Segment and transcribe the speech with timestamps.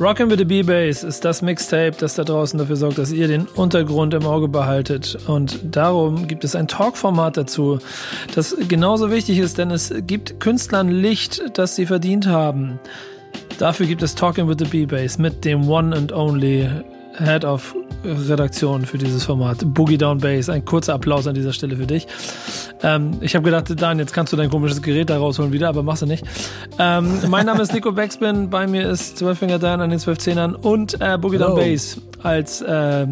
[0.00, 3.46] Rockin' with the B-Bass ist das Mixtape, das da draußen dafür sorgt, dass ihr den
[3.46, 5.16] Untergrund im Auge behaltet.
[5.28, 7.78] Und darum gibt es ein Talk-Format dazu,
[8.34, 12.80] das genauso wichtig ist, denn es gibt Künstlern Licht, das sie verdient haben.
[13.60, 16.68] Dafür gibt es Talking with the B-Bass mit dem One and Only
[17.18, 19.58] Head of Redaktion für dieses Format.
[19.64, 20.48] Boogie Down Bass.
[20.48, 22.08] Ein kurzer Applaus an dieser Stelle für dich.
[22.84, 25.82] Ähm, ich habe gedacht, Dan, jetzt kannst du dein komisches Gerät da rausholen wieder, aber
[25.82, 26.24] machst du nicht.
[26.78, 28.50] Ähm, mein Name ist Nico Backspin.
[28.50, 33.06] Bei mir ist Zwölffinger Dan an den Zwölfzehnern und äh, Boogie Down Bass als äh,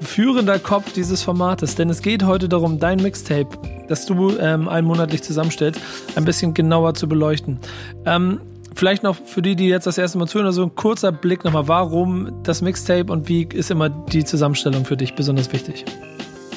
[0.00, 1.76] führender Kopf dieses Formates.
[1.76, 3.48] Denn es geht heute darum, dein Mixtape,
[3.88, 5.80] das du ähm, einmonatlich zusammenstellst,
[6.14, 7.58] ein bisschen genauer zu beleuchten.
[8.04, 8.40] Ähm,
[8.72, 11.66] Vielleicht noch für die, die jetzt das erste Mal zuhören, so ein kurzer Blick nochmal.
[11.66, 15.84] Warum das Mixtape und wie ist immer die Zusammenstellung für dich besonders wichtig?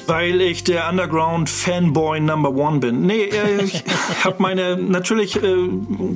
[0.08, 3.06] Weil ich der Underground Fanboy Number One bin.
[3.06, 3.84] Nee, äh, ich
[4.24, 5.70] habe meine, natürlich äh,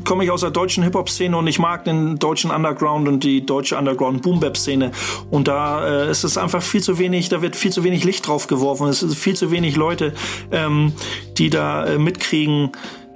[0.03, 3.77] komme ich aus der deutschen Hip-Hop-Szene und ich mag den deutschen Underground und die deutsche
[3.77, 4.91] Underground Boom-Bap-Szene.
[5.29, 8.27] Und da äh, ist es einfach viel zu wenig, da wird viel zu wenig Licht
[8.27, 8.87] drauf geworfen.
[8.87, 10.13] Es sind viel zu wenig Leute,
[10.51, 10.93] ähm,
[11.37, 12.71] die da äh, mitkriegen,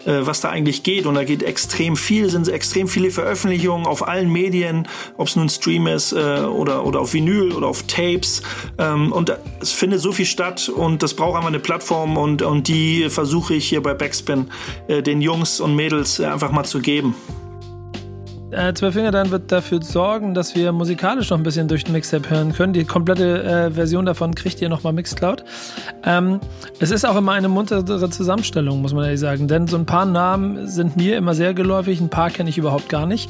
[0.05, 1.05] äh, was da eigentlich geht.
[1.05, 5.49] Und da geht extrem viel, sind extrem viele Veröffentlichungen auf allen Medien, ob es nun
[5.49, 8.41] Stream ist äh, oder, oder auf Vinyl oder auf Tapes.
[8.77, 12.67] Ähm, und es findet so viel statt und das braucht einfach eine Plattform und, und
[12.67, 14.47] die versuche ich hier bei Backspin
[14.87, 17.15] äh, den Jungs und Mädels äh, einfach mal zu geben.
[18.51, 22.29] Äh, Zwölffinger dann wird dafür sorgen, dass wir musikalisch noch ein bisschen durch den Mixtape
[22.29, 22.73] hören können.
[22.73, 25.43] Die komplette äh, Version davon kriegt ihr nochmal Mixcloud.
[26.03, 26.39] Ähm,
[26.79, 30.05] es ist auch immer eine muntere Zusammenstellung, muss man ehrlich sagen, denn so ein paar
[30.05, 33.29] Namen sind mir immer sehr geläufig, ein paar kenne ich überhaupt gar nicht.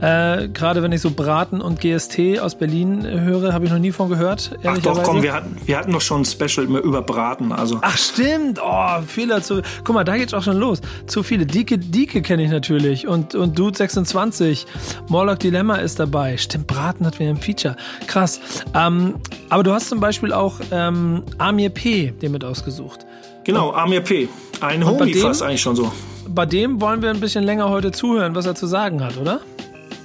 [0.00, 3.92] Äh, Gerade wenn ich so Braten und GST aus Berlin höre, habe ich noch nie
[3.92, 4.50] von gehört.
[4.64, 7.52] Ach doch, komm, wir hatten, wir hatten doch schon ein Special über Braten.
[7.52, 7.78] Also.
[7.82, 9.62] Ach stimmt, oh, Fehler zu.
[9.84, 10.80] Guck mal, da geht's auch schon los.
[11.06, 11.46] Zu viele.
[11.46, 15.10] Dieke, Dieke kenne ich natürlich und, und Dude 26 natürlich.
[15.10, 16.36] Morlock Dilemma ist dabei.
[16.36, 17.76] Stimmt, Braten hat wieder ein Feature.
[18.06, 18.40] Krass.
[18.74, 19.16] Ähm,
[19.50, 22.12] aber du hast zum Beispiel auch ähm, Amir P.
[22.12, 23.06] dir mit ausgesucht.
[23.44, 24.28] Genau, Amir P.
[24.60, 25.92] Ein Homie fast eigentlich schon so.
[26.28, 29.40] Bei dem wollen wir ein bisschen länger heute zuhören, was er zu sagen hat, oder?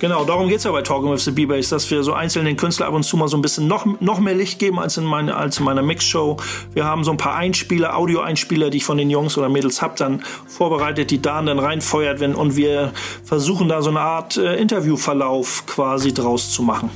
[0.02, 2.90] Genau, darum geht es ja bei Talking with the B-Bass, dass wir so einzelnen Künstlern
[2.90, 5.36] ab und zu mal so ein bisschen noch, noch mehr Licht geben als in, meine,
[5.36, 6.38] als in meiner Mixshow.
[6.74, 9.98] Wir haben so ein paar Einspieler, Audio-Einspieler, die ich von den Jungs oder Mädels hab,
[9.98, 14.56] dann vorbereitet, die Dan dann reinfeuert, wenn, und wir versuchen da so eine Art äh,
[14.56, 16.90] Interviewverlauf quasi draus zu machen.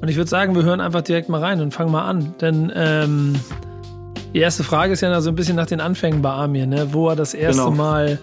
[0.00, 2.36] Und ich würde sagen, wir hören einfach direkt mal rein und fangen mal an.
[2.40, 3.40] Denn ähm,
[4.32, 6.90] die erste Frage ist ja so ein bisschen nach den Anfängen bei Amir, ne?
[6.92, 7.74] wo er das erste genau.
[7.74, 8.20] Mal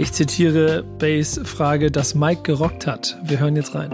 [0.00, 3.18] ich zitiere Bays Frage, dass Mike gerockt hat.
[3.22, 3.90] Wir hören jetzt rein.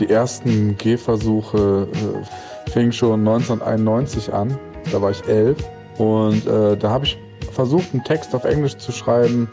[0.00, 4.58] Die ersten Gehversuche äh, fingen schon 1991 an.
[4.90, 5.56] Da war ich elf.
[5.98, 7.16] Und äh, da habe ich
[7.52, 9.48] versucht, einen Text auf Englisch zu schreiben,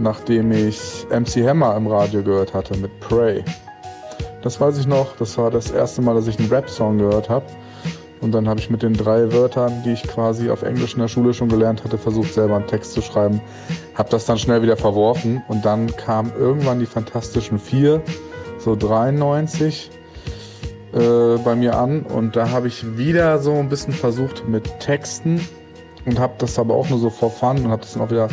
[0.00, 3.44] nachdem ich MC Hammer im Radio gehört hatte mit Pray.
[4.42, 5.14] Das weiß ich noch.
[5.16, 7.46] Das war das erste Mal, dass ich einen Rap-Song gehört habe.
[8.20, 11.08] Und dann habe ich mit den drei Wörtern, die ich quasi auf Englisch in der
[11.08, 13.40] Schule schon gelernt hatte, versucht selber einen Text zu schreiben.
[13.94, 15.42] Habe das dann schnell wieder verworfen.
[15.48, 18.02] Und dann kam irgendwann die Fantastischen Vier,
[18.58, 19.90] so 93
[20.92, 22.02] äh, bei mir an.
[22.02, 25.40] Und da habe ich wieder so ein bisschen versucht mit Texten
[26.06, 28.28] und habe das aber auch nur so vor fun und habe das dann auch wieder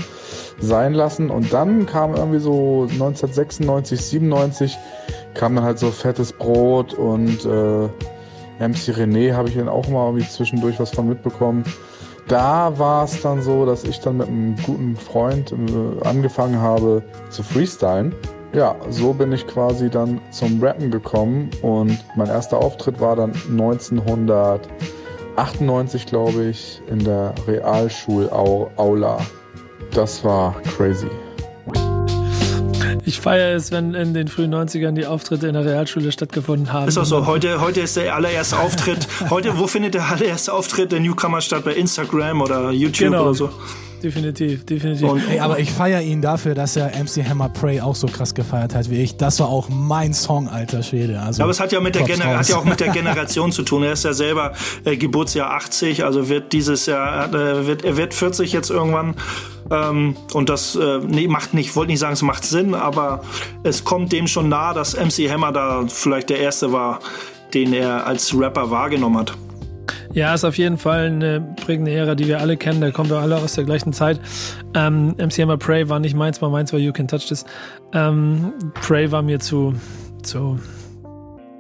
[0.60, 1.30] sein lassen.
[1.30, 4.78] Und dann kam irgendwie so 1996, 97
[5.34, 7.90] kam dann halt so fettes Brot und äh,
[8.68, 11.64] MC René habe ich dann auch mal irgendwie zwischendurch was von mitbekommen.
[12.28, 17.04] Da war es dann so, dass ich dann mit einem guten Freund äh, angefangen habe
[17.30, 18.16] zu freestylen.
[18.54, 23.34] Ja, so bin ich quasi dann zum Rappen gekommen und mein erster Auftritt war dann
[23.50, 29.18] 1998, glaube ich, in der Realschulaula.
[29.92, 31.10] Das war crazy.
[33.14, 36.88] Ich feiere es, wenn in den frühen 90ern die Auftritte in der Realschule stattgefunden haben.
[36.88, 37.28] Ist auch so.
[37.28, 39.08] Heute, heute ist der allererste Auftritt.
[39.30, 41.64] Heute, wo findet der allererste Auftritt der Newcomer statt?
[41.64, 43.22] Bei Instagram oder YouTube genau.
[43.26, 43.50] oder so?
[44.04, 45.10] Definitiv, definitiv.
[45.10, 48.36] Und, Ey, aber ich feiere ihn dafür, dass er MC Hammer Prey auch so krass
[48.36, 49.18] gefeiert hat wie ich.
[49.18, 51.20] Das war auch mein Song, alter Schwede.
[51.20, 53.84] Also, aber es hat ja, mit der hat ja auch mit der Generation zu tun.
[53.84, 58.14] Er ist ja selber äh, Geburtsjahr 80, also wird dieses Jahr, äh, wird, er wird
[58.14, 59.16] 40 jetzt irgendwann.
[59.72, 63.22] Ähm, und das äh, nee, macht nicht, wollte nicht sagen, es macht Sinn, aber
[63.64, 67.00] es kommt dem schon nah, dass MC Hammer da vielleicht der erste war,
[67.54, 69.34] den er als Rapper wahrgenommen hat.
[70.14, 72.82] Ja, ist auf jeden Fall eine prägende Ära, die wir alle kennen.
[72.82, 74.20] Da kommen wir alle aus der gleichen Zeit.
[74.76, 77.46] Ähm, MC Hammer Prey war nicht meins, war meins war You Can Touch This.
[77.94, 79.74] Ähm, Prey war mir zu,
[80.22, 80.60] zu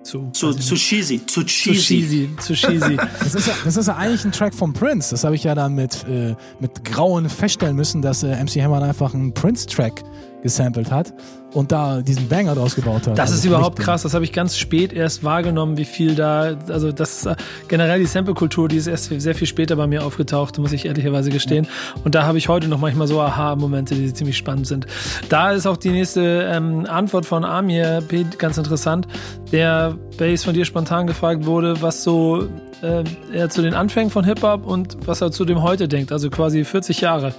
[0.03, 1.79] zu, zu, zu cheesy, zu cheesy.
[1.79, 2.97] Zu cheesy, zu cheesy.
[3.19, 5.11] das, ist ja, das ist ja eigentlich ein Track von Prince.
[5.11, 8.81] Das habe ich ja dann mit, äh, mit Grauen feststellen müssen, dass äh, MC Hammer
[8.81, 10.03] einfach einen Prince-Track
[10.44, 11.13] gesampelt hat
[11.54, 13.18] und da diesen Banger draus gebaut hat.
[13.18, 14.04] Das also ist überhaupt krass.
[14.04, 17.36] Das habe ich ganz spät erst wahrgenommen, wie viel da, also das ist äh,
[17.68, 21.30] generell die Sample-Kultur, die ist erst sehr viel später bei mir aufgetaucht, muss ich ehrlicherweise
[21.30, 21.68] gestehen.
[22.04, 24.86] Und da habe ich heute noch manchmal so Aha-Momente, die ziemlich spannend sind.
[25.30, 28.04] Da ist auch die nächste ähm, Antwort von Amir
[28.38, 29.07] ganz interessant,
[29.51, 32.48] der Bass von dir spontan gefragt wurde, was so
[32.81, 33.04] äh,
[33.34, 36.66] er zu den Anfängen von Hip-Hop und was er zu dem heute denkt, also quasi
[36.66, 37.34] 40 Jahre.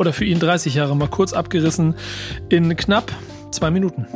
[0.00, 1.94] Oder für ihn 30 Jahre, mal kurz abgerissen
[2.48, 3.12] in knapp
[3.50, 4.06] zwei Minuten.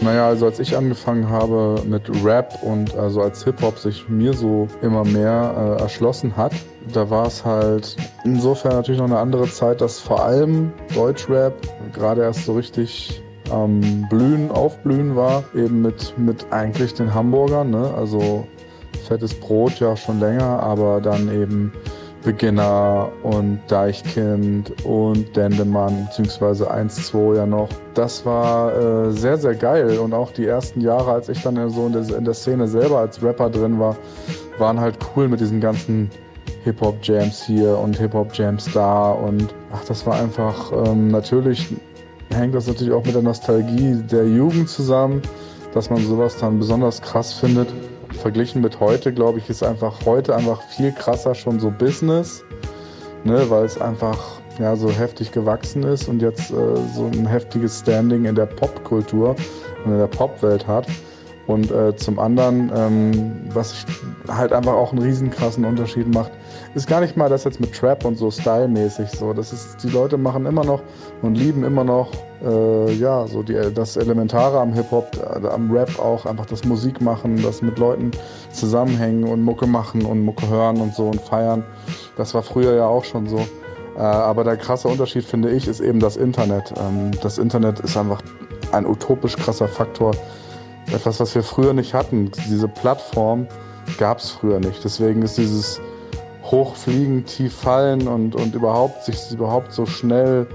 [0.00, 4.68] Naja, also als ich angefangen habe mit Rap und also als Hip-Hop sich mir so
[4.80, 6.52] immer mehr äh, erschlossen hat,
[6.92, 11.54] da war es halt insofern natürlich noch eine andere Zeit, dass vor allem Deutschrap
[11.92, 17.70] gerade erst so richtig am ähm, Blühen, Aufblühen war, eben mit, mit eigentlich den Hamburgern,
[17.70, 17.92] ne?
[17.96, 18.46] also
[19.08, 21.72] fettes Brot ja schon länger, aber dann eben
[22.24, 27.68] Beginner und Deichkind und Dendemann, beziehungsweise 1, 2 ja noch.
[27.92, 29.98] Das war äh, sehr, sehr geil.
[29.98, 32.98] Und auch die ersten Jahre, als ich dann so in der, in der Szene selber
[32.98, 33.96] als Rapper drin war,
[34.58, 36.10] waren halt cool mit diesen ganzen
[36.64, 39.12] Hip-Hop-Jams hier und Hip-Hop-Jams da.
[39.12, 41.68] Und ach, das war einfach, ähm, natürlich
[42.30, 45.20] hängt das natürlich auch mit der Nostalgie der Jugend zusammen,
[45.74, 47.68] dass man sowas dann besonders krass findet
[48.16, 52.44] verglichen mit heute, glaube ich, ist einfach heute einfach viel krasser schon so Business,
[53.24, 57.80] ne, weil es einfach ja, so heftig gewachsen ist und jetzt äh, so ein heftiges
[57.80, 59.36] Standing in der Popkultur
[59.84, 60.86] und in der Popwelt hat.
[61.46, 63.84] Und äh, zum anderen, ähm, was
[64.28, 66.32] halt einfach auch einen riesen krassen Unterschied macht,
[66.74, 69.34] ist gar nicht mal das jetzt mit Trap und so stylmäßig so.
[69.34, 70.82] Das ist, die Leute machen immer noch
[71.20, 72.12] und lieben immer noch,
[72.42, 77.02] äh, ja, so die, das Elementare am Hip-Hop, äh, am Rap auch, einfach das Musik
[77.02, 78.10] machen, das mit Leuten
[78.50, 81.62] zusammenhängen und Mucke machen und Mucke hören und so und feiern.
[82.16, 83.38] Das war früher ja auch schon so.
[83.96, 86.72] Äh, aber der krasse Unterschied, finde ich, ist eben das Internet.
[86.78, 88.22] Ähm, das Internet ist einfach
[88.72, 90.12] ein utopisch krasser Faktor
[90.92, 92.30] etwas, was wir früher nicht hatten.
[92.48, 93.46] Diese Plattform
[93.98, 94.84] gab es früher nicht.
[94.84, 95.80] Deswegen ist dieses
[96.44, 100.46] Hochfliegen, tief fallen und, und überhaupt sich überhaupt so schnell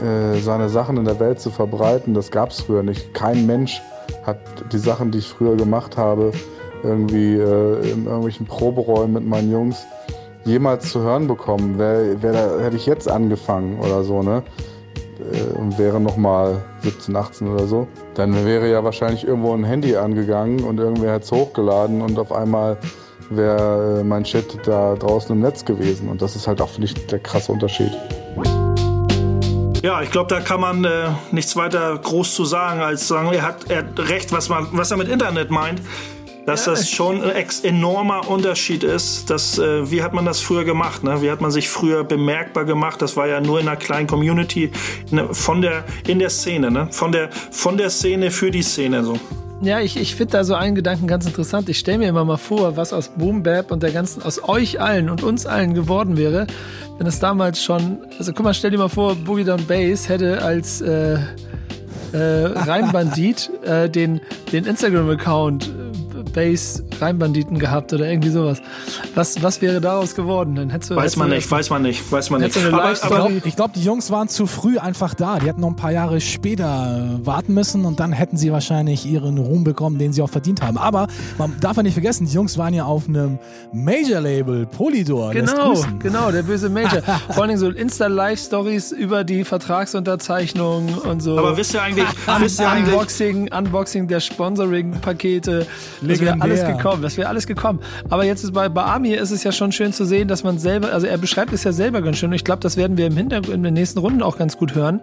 [0.00, 3.12] äh, seine Sachen in der Welt zu verbreiten, das gab es früher nicht.
[3.14, 3.82] Kein Mensch
[4.24, 4.38] hat
[4.72, 6.32] die Sachen, die ich früher gemacht habe,
[6.82, 9.86] irgendwie äh, in irgendwelchen Proberäumen mit meinen Jungs
[10.44, 11.74] jemals zu hören bekommen.
[11.76, 14.42] Wer, wer da hätte ich jetzt angefangen oder so, ne?
[15.32, 19.96] Äh, und wäre nochmal 17, 18 oder so, dann wäre ja wahrscheinlich irgendwo ein Handy
[19.96, 22.78] angegangen und irgendwer hat es hochgeladen und auf einmal
[23.30, 26.08] wäre äh, mein Chat da draußen im Netz gewesen.
[26.08, 27.92] Und das ist halt auch, finde ich, der krasse Unterschied.
[29.82, 33.42] Ja, ich glaube, da kann man äh, nichts weiter groß zu sagen, als sagen, er
[33.42, 35.80] hat, er hat recht, was, man, was er mit Internet meint
[36.46, 39.30] dass ja, das schon ein enormer Unterschied ist.
[39.30, 41.04] Dass, äh, wie hat man das früher gemacht?
[41.04, 41.22] Ne?
[41.22, 43.00] Wie hat man sich früher bemerkbar gemacht?
[43.02, 44.70] Das war ja nur in einer kleinen Community
[45.10, 46.88] ne, von der, in der Szene, ne?
[46.90, 49.18] von, der, von der Szene für die Szene so.
[49.62, 51.68] Ja, ich, ich finde da so einen Gedanken ganz interessant.
[51.68, 54.80] Ich stelle mir immer mal vor, was aus Boom Bap und der ganzen, aus euch
[54.80, 56.46] allen und uns allen geworden wäre,
[56.96, 60.40] wenn es damals schon, also guck mal, stell dir mal vor, Boogie Down Bass hätte
[60.42, 61.18] als äh,
[62.12, 65.70] äh, Reimbandit äh, den, den Instagram-Account
[66.32, 68.60] Base Reimbanditen gehabt oder irgendwie sowas.
[69.14, 70.54] Was, was wäre daraus geworden?
[70.54, 72.56] Dann hättest du, weiß man nicht, weiß man nicht, weiß man nicht.
[72.56, 75.38] Aber, ich glaube, glaub, die Jungs waren zu früh einfach da.
[75.38, 79.38] Die hätten noch ein paar Jahre später warten müssen und dann hätten sie wahrscheinlich ihren
[79.38, 80.78] Ruhm bekommen, den sie auch verdient haben.
[80.78, 83.38] Aber man darf ja nicht vergessen, die Jungs waren ja auf einem
[83.72, 85.32] Major-Label, Polydor.
[85.32, 87.02] Genau, genau, der böse Major.
[87.30, 91.38] Vor allem so Insta-Live-Stories über die Vertragsunterzeichnung und so.
[91.38, 92.06] Aber wisst ihr eigentlich,
[92.38, 95.66] wisst ihr eigentlich Unboxing, Unboxing der Sponsoring-Pakete.
[96.20, 97.80] Das wäre alles gekommen, das wäre alles gekommen.
[98.08, 100.58] Aber jetzt ist bei, bei Amir ist es ja schon schön zu sehen, dass man
[100.58, 102.30] selber, also er beschreibt es ja selber ganz schön.
[102.30, 104.74] Und ich glaube, das werden wir im Hintergrund in den nächsten Runden auch ganz gut
[104.74, 105.00] hören.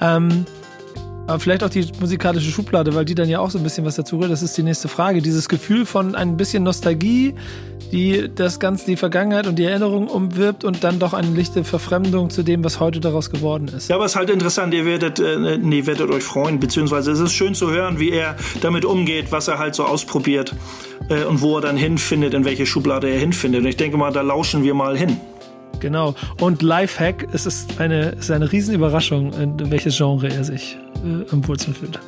[0.00, 0.46] Ähm,
[1.26, 3.96] aber vielleicht auch die musikalische Schublade, weil die dann ja auch so ein bisschen was
[3.96, 4.30] dazu rührt.
[4.30, 5.22] Das ist die nächste Frage.
[5.22, 7.34] Dieses Gefühl von ein bisschen Nostalgie,
[7.92, 12.30] die das Ganze, die Vergangenheit und die Erinnerung umwirbt und dann doch eine lichte Verfremdung
[12.30, 13.88] zu dem, was heute daraus geworden ist.
[13.88, 14.72] Ja, aber es ist halt interessant.
[14.74, 18.36] Ihr werdet, äh, nee, werdet euch freuen, beziehungsweise es ist schön zu hören, wie er
[18.60, 20.54] damit umgeht, was er halt so ausprobiert
[21.08, 23.62] äh, und wo er dann hinfindet, in welche Schublade er hinfindet.
[23.62, 25.16] Und ich denke mal, da lauschen wir mal hin.
[25.80, 26.14] Genau.
[26.40, 31.32] Und Lifehack, es ist eine, es ist eine Riesenüberraschung, in welches Genre er sich äh,
[31.32, 31.98] am wohlsten fühlt.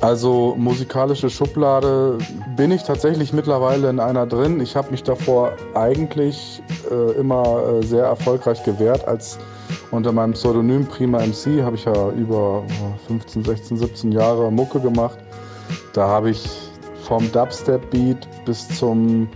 [0.00, 2.18] Also musikalische Schublade
[2.56, 4.60] bin ich tatsächlich mittlerweile in einer drin.
[4.60, 9.08] Ich habe mich davor eigentlich äh, immer äh, sehr erfolgreich gewehrt.
[9.08, 9.38] Als
[9.92, 12.64] unter meinem Pseudonym Prima MC habe ich ja über
[13.06, 15.18] 15, 16, 17 Jahre Mucke gemacht.
[15.94, 16.44] Da habe ich
[17.04, 19.28] vom Dubstep-Beat bis zum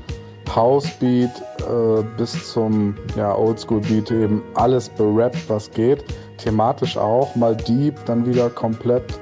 [0.55, 6.05] House-Beat äh, bis zum ja, Oldschool-Beat eben alles berappt, was geht.
[6.39, 9.21] Thematisch auch, mal deep, dann wieder komplett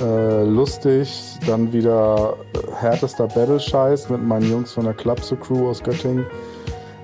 [0.00, 2.36] äh, lustig, dann wieder
[2.80, 6.26] härtester Battle-Scheiß mit meinen Jungs von der Clubse Crew aus Göttingen.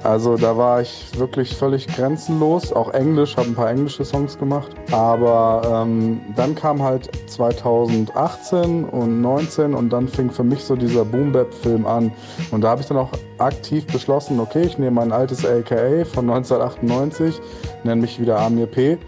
[0.04, 4.72] Also da war ich wirklich völlig grenzenlos, auch Englisch, habe ein paar englische Songs gemacht.
[4.90, 11.04] Aber ähm, dann kam halt 2018 und 19 und dann fing für mich so dieser
[11.04, 12.12] Boom Bap Film an.
[12.50, 16.28] Und da habe ich dann auch aktiv beschlossen, okay, ich nehme mein altes AKA von
[16.28, 17.40] 1998,
[17.84, 18.98] nenne mich wieder Amir P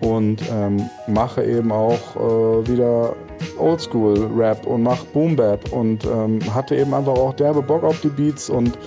[0.00, 3.14] und ähm, mache eben auch äh, wieder
[3.58, 8.00] Oldschool Rap und mache Boom Bap und ähm, hatte eben einfach auch derbe Bock auf
[8.00, 8.78] die Beats und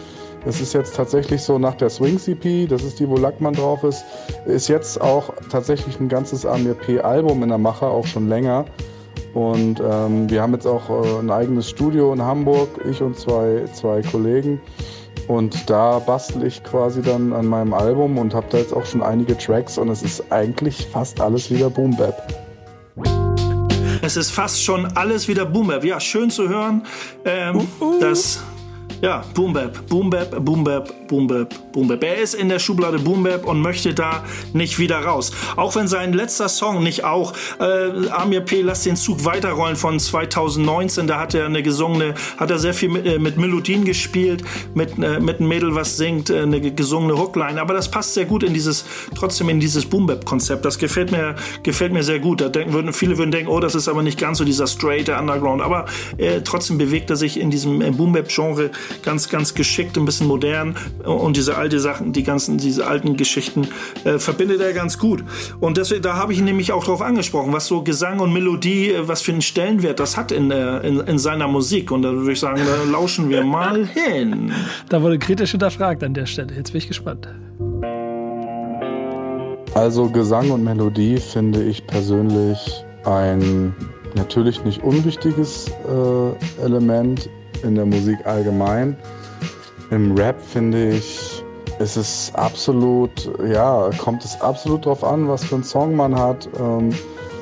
[0.48, 3.84] es ist jetzt tatsächlich so nach der Swing CP, das ist die, wo Lackmann drauf
[3.84, 4.06] ist,
[4.46, 8.66] ist jetzt auch tatsächlich ein ganzes Amir P Album in der Mache, auch schon länger.
[9.34, 13.66] Und ähm, wir haben jetzt auch äh, ein eigenes Studio in Hamburg, ich und zwei,
[13.74, 14.62] zwei Kollegen.
[15.28, 19.04] Und da bastel ich quasi dann an meinem Album und habe da jetzt auch schon
[19.04, 22.34] einige Tracks und es ist eigentlich fast alles wieder Boom Bap.
[24.02, 25.84] Es ist fast schon alles wieder Boom Bap.
[25.84, 26.84] Ja, schön zu hören,
[27.26, 28.00] ähm, uh, uh.
[28.00, 28.42] dass
[29.02, 29.78] ja, Boom Bap,
[30.40, 32.04] Boom Bap, Boom Bap, Boom Bap, Boom Bap.
[32.04, 34.24] Er ist in der Schublade Boom Bap und möchte da
[34.54, 35.32] nicht wieder raus.
[35.56, 38.62] Auch wenn sein letzter Song nicht auch äh, Amir P.
[38.62, 42.90] Lass den Zug weiterrollen von 2019, da hat er eine gesungene, hat er sehr viel
[42.90, 47.18] mit, äh, mit Melodien gespielt, mit, äh, mit einem Mädel, was singt, äh, eine gesungene
[47.18, 47.62] Hookline.
[47.62, 48.86] Aber das passt sehr gut in dieses,
[49.16, 50.66] trotzdem in dieses Boom Bap Konzept.
[50.66, 52.42] Das gefällt mir, gefällt mir sehr gut.
[52.42, 55.08] Da denken, würden, viele würden denken, oh, das ist aber nicht ganz so dieser straight,
[55.08, 55.62] der Underground.
[55.62, 55.86] Aber
[56.18, 58.72] äh, trotzdem bewegt er sich in diesem äh, Boom Bap Genre
[59.04, 63.68] ganz, ganz geschickt, ein bisschen modern und diese alte Sachen, die ganzen, diese alten Geschichten
[64.04, 65.24] äh, verbindet er ganz gut.
[65.60, 68.92] Und deswegen, da habe ich ihn nämlich auch drauf angesprochen, was so Gesang und Melodie,
[68.92, 71.92] äh, was für einen Stellenwert das hat in, äh, in, in seiner Musik.
[71.92, 74.52] Und da würde ich sagen, da lauschen wir mal hin.
[74.90, 76.54] Da wurde kritisch hinterfragt an der Stelle.
[76.56, 77.28] Jetzt bin ich gespannt.
[79.74, 83.76] Also Gesang und Melodie finde ich persönlich ein
[84.16, 87.30] natürlich nicht unwichtiges äh, Element
[87.64, 88.98] in der Musik allgemein.
[89.90, 91.44] Im Rap finde ich,
[91.80, 96.50] ist es absolut, ja, kommt es absolut drauf an, was für einen Song man hat.
[96.60, 96.90] Ähm,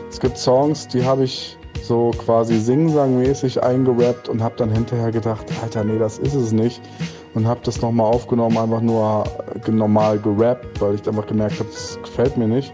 [0.09, 5.45] es gibt Songs, die habe ich so quasi singsangmäßig eingerappt und habe dann hinterher gedacht,
[5.61, 6.81] Alter, nee, das ist es nicht.
[7.33, 9.25] Und habe das nochmal aufgenommen, einfach nur
[9.67, 12.73] normal gerappt, weil ich einfach gemerkt habe, das gefällt mir nicht.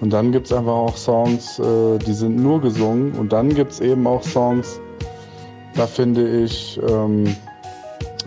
[0.00, 3.12] Und dann gibt es einfach auch Songs, äh, die sind nur gesungen.
[3.12, 4.80] Und dann gibt es eben auch Songs,
[5.74, 7.36] da finde ich, ähm,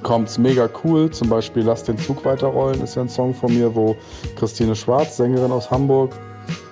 [0.04, 1.10] kommt es mega cool.
[1.10, 3.96] Zum Beispiel Lass den Zug weiterrollen ist ja ein Song von mir, wo
[4.36, 6.14] Christine Schwarz, Sängerin aus Hamburg,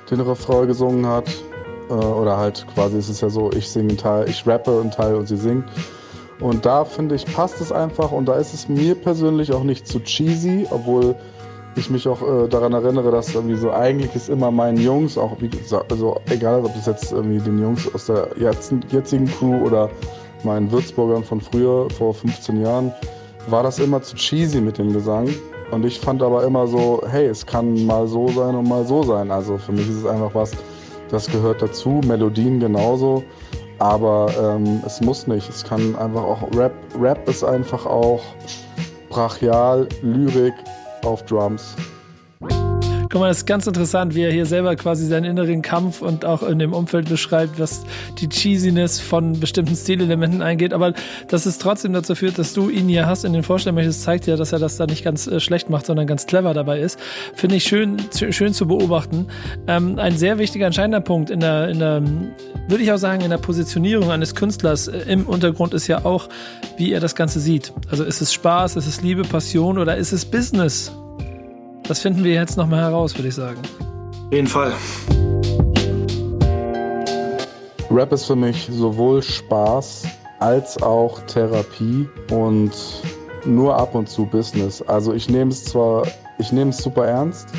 [0.10, 1.30] den Refrain gesungen hat.
[1.90, 4.92] Äh, oder halt quasi ist es ja so, ich singe einen Teil, ich rappe einen
[4.92, 5.66] Teil und sie singt.
[6.40, 9.88] Und da finde ich, passt es einfach und da ist es mir persönlich auch nicht
[9.88, 11.16] zu cheesy, obwohl
[11.76, 15.38] ich mich auch äh, daran erinnere, dass irgendwie so eigentlich ist immer meinen Jungs, auch
[15.40, 15.50] wie
[15.90, 19.90] also egal ob es jetzt irgendwie den Jungs aus der jetzigen Crew oder
[20.44, 22.92] meinen Würzburgern von früher, vor 15 Jahren,
[23.48, 25.30] war das immer zu cheesy mit dem Gesang.
[25.72, 29.04] Und ich fand aber immer so, hey, es kann mal so sein und mal so
[29.04, 29.32] sein.
[29.32, 30.52] Also für mich ist es einfach was,
[31.10, 32.02] das gehört dazu.
[32.06, 33.24] Melodien genauso.
[33.80, 35.50] Aber ähm, es muss nicht.
[35.50, 36.74] Es kann einfach auch Rap.
[37.00, 38.22] Rap ist einfach auch
[39.10, 40.54] brachial, Lyrik
[41.04, 41.76] auf Drums.
[43.12, 46.24] Guck mal, das ist ganz interessant, wie er hier selber quasi seinen inneren Kampf und
[46.24, 47.84] auch in dem Umfeld beschreibt, was
[48.20, 50.72] die Cheesiness von bestimmten Stilelementen eingeht.
[50.72, 50.94] Aber
[51.28, 54.28] dass es trotzdem dazu führt, dass du ihn hier hast in den Vorstellungen möchtest, zeigt
[54.28, 56.98] ja, dass er das da nicht ganz äh, schlecht macht, sondern ganz clever dabei ist.
[57.36, 59.28] Finde ich schön, schön zu beobachten.
[59.68, 62.02] Ähm, ein sehr wichtiger, entscheidender Punkt in der, in der,
[62.70, 66.30] würde ich auch sagen, in der Positionierung eines Künstlers äh, im Untergrund ist ja auch,
[66.78, 67.74] wie er das Ganze sieht.
[67.90, 70.94] Also ist es Spaß, ist es Liebe, Passion oder ist es Business?
[71.88, 73.60] Das finden wir jetzt nochmal heraus, würde ich sagen.
[74.28, 74.74] Auf jeden Fall.
[77.90, 80.08] Rap ist für mich sowohl Spaß
[80.40, 82.72] als auch Therapie und
[83.46, 84.82] nur ab und zu Business.
[84.84, 86.08] Also ich nehme es zwar,
[86.40, 87.50] ich nehme es super ernst.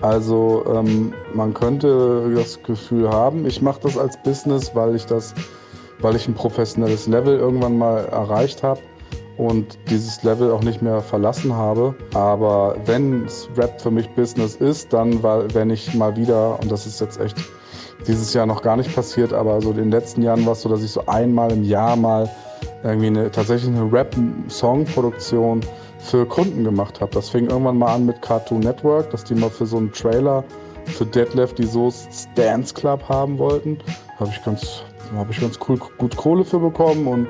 [0.00, 5.34] Also ähm, man könnte das Gefühl haben, ich mache das als Business, weil ich das,
[6.00, 8.80] weil ich ein professionelles Level irgendwann mal erreicht habe
[9.36, 11.94] und dieses Level auch nicht mehr verlassen habe.
[12.14, 13.26] Aber wenn
[13.56, 17.20] Rap für mich Business ist, dann, weil, wenn ich mal wieder, und das ist jetzt
[17.20, 17.36] echt
[18.06, 20.68] dieses Jahr noch gar nicht passiert, aber so in den letzten Jahren war es so,
[20.68, 22.28] dass ich so einmal im Jahr mal
[22.82, 25.60] irgendwie eine, tatsächlich eine Rap-Song-Produktion
[25.98, 27.12] für Kunden gemacht habe.
[27.12, 30.44] Das fing irgendwann mal an mit Cartoon Network, dass die mal für so einen Trailer
[30.84, 33.78] für Deadlift die So's Dance Club haben wollten.
[34.18, 34.82] Habe ich ganz,
[35.16, 37.26] habe ich ganz cool gut Kohle für bekommen und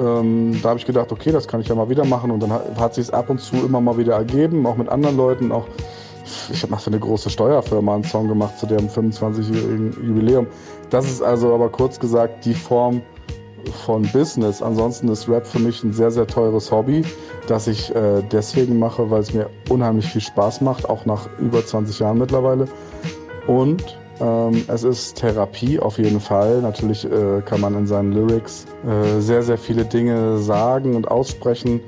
[0.00, 2.52] ähm, da habe ich gedacht, okay, das kann ich ja mal wieder machen und dann
[2.52, 5.52] hat, hat sich es ab und zu immer mal wieder ergeben, auch mit anderen Leuten,
[5.52, 5.66] auch
[6.52, 10.46] ich habe mal für eine große Steuerfirma einen Song gemacht zu deren 25-jährigen Jubiläum.
[10.90, 13.02] Das ist also aber kurz gesagt die Form
[13.84, 14.62] von Business.
[14.62, 17.04] Ansonsten ist Rap für mich ein sehr, sehr teures Hobby,
[17.46, 21.64] das ich äh, deswegen mache, weil es mir unheimlich viel Spaß macht, auch nach über
[21.64, 22.66] 20 Jahren mittlerweile.
[23.46, 26.60] Und ähm, es ist Therapie auf jeden Fall.
[26.60, 31.80] Natürlich äh, kann man in seinen Lyrics äh, sehr, sehr viele Dinge sagen und aussprechen,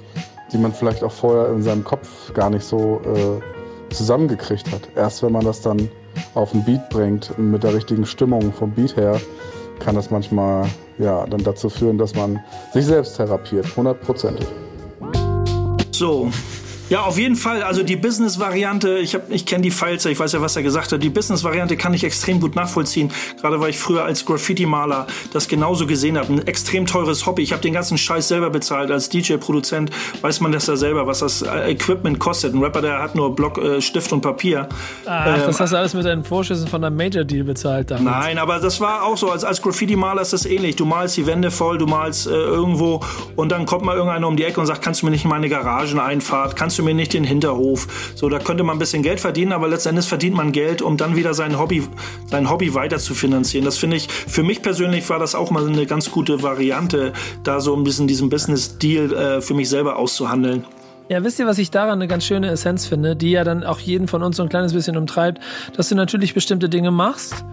[0.52, 4.88] die man vielleicht auch vorher in seinem Kopf gar nicht so äh, zusammengekriegt hat.
[4.96, 5.88] Erst wenn man das dann
[6.34, 9.20] auf den Beat bringt, mit der richtigen Stimmung vom Beat her,
[9.78, 10.66] kann das manchmal
[10.98, 12.40] ja, dann dazu führen, dass man
[12.72, 14.46] sich selbst therapiert, hundertprozentig.
[15.90, 16.30] So,
[16.92, 17.62] ja, auf jeden Fall.
[17.62, 21.02] Also die Business-Variante, ich, ich kenne die Files, ich weiß ja, was er gesagt hat.
[21.02, 23.10] Die Business-Variante kann ich extrem gut nachvollziehen.
[23.40, 26.30] Gerade weil ich früher als Graffiti-Maler das genauso gesehen habe.
[26.30, 27.40] Ein extrem teures Hobby.
[27.40, 28.90] Ich habe den ganzen Scheiß selber bezahlt.
[28.90, 32.52] Als DJ-Produzent weiß man das ja selber, was das äh, Equipment kostet.
[32.52, 34.68] Ein Rapper, der hat nur Block, äh, Stift und Papier.
[35.06, 38.04] Ach, ähm, das hast du alles mit deinen Vorschüssen von einem Major-Deal bezahlt damals.
[38.04, 39.30] Nein, aber das war auch so.
[39.30, 40.76] Als, als Graffiti-Maler ist das ähnlich.
[40.76, 43.00] Du malst die Wände voll, du malst äh, irgendwo
[43.34, 45.30] und dann kommt mal irgendeiner um die Ecke und sagt, kannst du mir nicht in
[45.30, 48.12] meine Garageneinfahrt, kannst du mir nicht den Hinterhof.
[48.14, 51.16] So, da könnte man ein bisschen Geld verdienen, aber letztendlich verdient man Geld, um dann
[51.16, 51.86] wieder sein Hobby,
[52.26, 53.64] sein Hobby weiter zu finanzieren.
[53.64, 57.12] Das finde ich, für mich persönlich war das auch mal eine ganz gute Variante,
[57.42, 60.64] da so ein bisschen diesen Business-Deal äh, für mich selber auszuhandeln.
[61.08, 63.80] Ja, wisst ihr, was ich daran eine ganz schöne Essenz finde, die ja dann auch
[63.80, 65.40] jeden von uns so ein kleines bisschen umtreibt,
[65.76, 67.44] dass du natürlich bestimmte Dinge machst,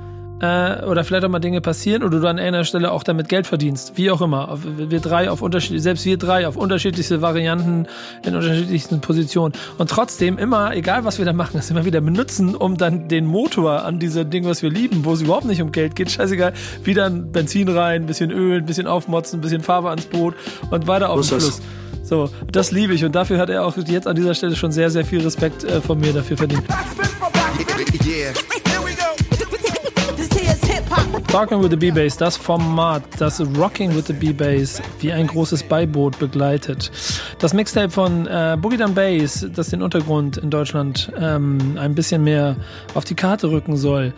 [0.42, 3.48] äh, oder vielleicht auch mal Dinge passieren oder du an einer Stelle auch damit Geld
[3.48, 3.94] verdienst.
[3.96, 4.58] Wie auch immer.
[4.64, 7.88] Wir drei auf unterschiedliche, selbst wir drei auf unterschiedlichste Varianten
[8.26, 9.54] in unterschiedlichsten Positionen.
[9.78, 13.26] Und trotzdem immer, egal was wir da machen, es immer wieder benutzen, um dann den
[13.26, 16.54] Motor an diese Ding, was wir lieben, wo es überhaupt nicht um Geld geht, scheißegal,
[16.84, 20.36] wieder ein Benzin rein, ein bisschen Öl, ein bisschen aufmotzen, ein bisschen Farbe ans Boot
[20.72, 21.62] und weiter auf den Fluss.
[22.04, 24.90] So, das liebe ich und dafür hat er auch jetzt an dieser Stelle schon sehr,
[24.90, 26.64] sehr viel Respekt äh, von mir dafür verdient.
[28.10, 28.34] Yeah.
[31.32, 36.18] Talking with the B-Bass, das Format, das Rocking with the B-Bass wie ein großes Beiboot
[36.18, 36.92] begleitet.
[37.38, 42.24] Das Mixtape von äh, Boogie Down Bass, das den Untergrund in Deutschland ähm, ein bisschen
[42.24, 42.56] mehr
[42.96, 44.12] auf die Karte rücken soll.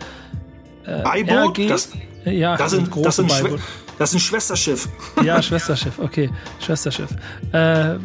[0.86, 1.58] Äh, Beiboot?
[1.58, 1.90] RG, das,
[2.24, 3.60] ja, das sind große Beiboot.
[3.98, 4.88] Das ist ein Schwesterschiff.
[5.22, 6.30] Ja, Schwesterschiff, okay.
[6.60, 7.10] Schwesterschiff.
[7.52, 7.96] Äh,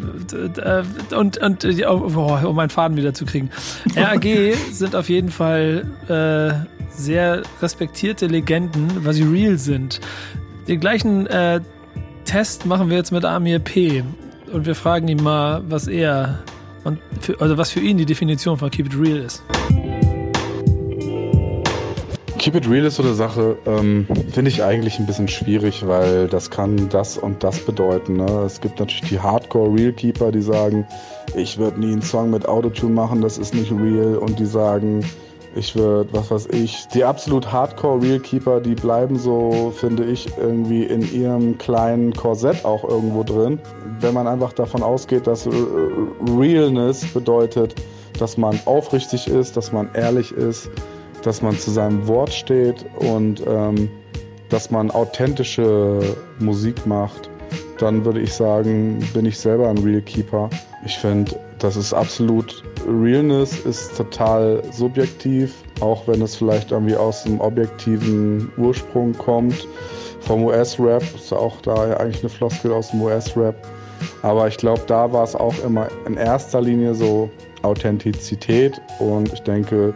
[1.16, 3.50] und, und oh, oh, um meinen Faden wieder zu kriegen.
[3.96, 4.26] RAG
[4.72, 10.02] sind auf jeden Fall äh, sehr respektierte Legenden, weil sie real sind.
[10.68, 11.62] Den gleichen äh,
[12.26, 14.04] Test machen wir jetzt mit Amir P.
[14.52, 16.40] Und wir fragen ihn mal, was er
[16.84, 19.44] und für, also was für ihn die Definition von Keep It Real ist.
[22.38, 26.28] Keep It Real ist so eine Sache, ähm, finde ich eigentlich ein bisschen schwierig, weil
[26.28, 28.18] das kann das und das bedeuten.
[28.18, 28.44] Ne?
[28.46, 30.88] Es gibt natürlich die Hardcore Real Keeper, die sagen,
[31.36, 34.16] ich würde nie einen Song mit Autotune machen, das ist nicht real.
[34.16, 35.04] Und die sagen,
[35.58, 40.28] ich würde, was weiß ich, die absolut Hardcore Real Keeper, die bleiben so, finde ich,
[40.38, 43.60] irgendwie in ihrem kleinen Korsett auch irgendwo drin.
[44.00, 45.48] Wenn man einfach davon ausgeht, dass
[46.38, 47.76] Realness bedeutet,
[48.20, 50.70] dass man aufrichtig ist, dass man ehrlich ist,
[51.24, 53.90] dass man zu seinem Wort steht und ähm,
[54.50, 56.00] dass man authentische
[56.40, 57.30] Musik macht,
[57.80, 60.50] dann würde ich sagen, bin ich selber ein Real Keeper.
[60.86, 67.26] Ich finde, das ist absolut Realness ist total subjektiv, auch wenn es vielleicht irgendwie aus
[67.26, 69.68] einem objektiven Ursprung kommt.
[70.22, 73.56] Vom US-Rap ist auch da eigentlich eine Floskel aus dem US-Rap.
[74.22, 77.30] Aber ich glaube, da war es auch immer in erster Linie so
[77.64, 79.94] Authentizität und ich denke,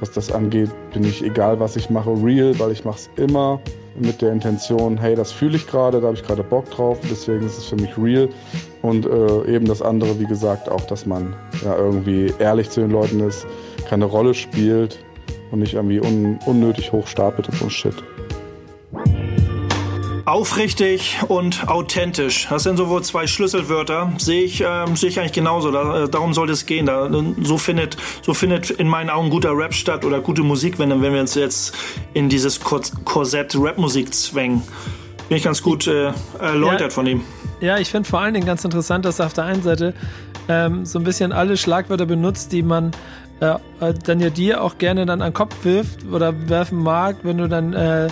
[0.00, 3.60] was das angeht, bin ich egal, was ich mache, real, weil ich mache es immer
[3.98, 7.44] mit der Intention, hey, das fühle ich gerade, da habe ich gerade Bock drauf, deswegen
[7.44, 8.28] ist es für mich real.
[8.82, 12.90] Und äh, eben das andere, wie gesagt, auch, dass man ja irgendwie ehrlich zu den
[12.90, 13.46] Leuten ist,
[13.88, 14.98] keine Rolle spielt
[15.50, 17.94] und nicht irgendwie un unnötig hoch stapelt und so Shit.
[20.30, 22.46] Aufrichtig und authentisch.
[22.48, 24.12] Das sind so wohl zwei Schlüsselwörter.
[24.16, 25.72] Sehe ich, äh, sehe ich eigentlich genauso.
[25.72, 26.86] Da, äh, darum sollte es gehen.
[26.86, 27.10] Da,
[27.42, 31.12] so, findet, so findet in meinen Augen guter Rap statt oder gute Musik, wenn, wenn
[31.12, 31.74] wir uns jetzt
[32.14, 34.62] in dieses Korsett Rapmusik zwängen.
[35.28, 37.22] Bin ich ganz gut äh, erläutert ja, von ihm.
[37.60, 39.94] Ja, ich finde vor allen Dingen ganz interessant, dass er auf der einen Seite
[40.48, 42.92] ähm, so ein bisschen alle Schlagwörter benutzt, die man
[43.40, 43.56] äh,
[44.04, 47.48] dann ja dir auch gerne dann an den Kopf wirft oder werfen mag, wenn du
[47.48, 48.08] dann äh,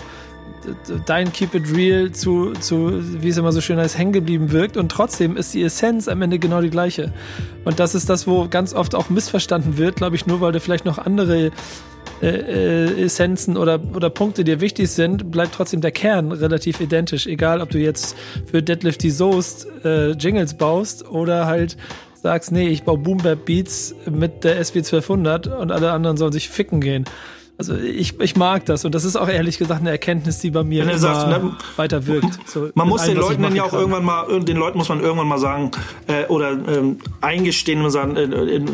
[1.07, 4.77] dein Keep It Real zu, zu, wie es immer so schön heißt, hängen geblieben wirkt
[4.77, 7.13] und trotzdem ist die Essenz am Ende genau die gleiche.
[7.65, 10.61] Und das ist das, wo ganz oft auch missverstanden wird, glaube ich, nur weil du
[10.61, 11.51] vielleicht noch andere
[12.21, 17.27] äh, äh, Essenzen oder, oder Punkte dir wichtig sind, bleibt trotzdem der Kern relativ identisch.
[17.27, 18.17] Egal, ob du jetzt
[18.51, 21.77] für Deadlift die Soest äh, Jingles baust oder halt
[22.21, 26.33] sagst, nee, ich baue Boom Bap Beats mit der SB 1200 und alle anderen sollen
[26.33, 27.05] sich ficken gehen.
[27.59, 30.63] Also ich, ich mag das und das ist auch ehrlich gesagt eine Erkenntnis, die bei
[30.63, 32.39] mir immer sagt, ne, weiter wirkt.
[32.47, 33.81] So man muss allem, den Leuten dann ja auch kann.
[33.81, 35.73] irgendwann mal, den Leuten muss man irgendwann mal sagen
[36.07, 38.65] äh, oder ähm, eingestehen und sagen, äh,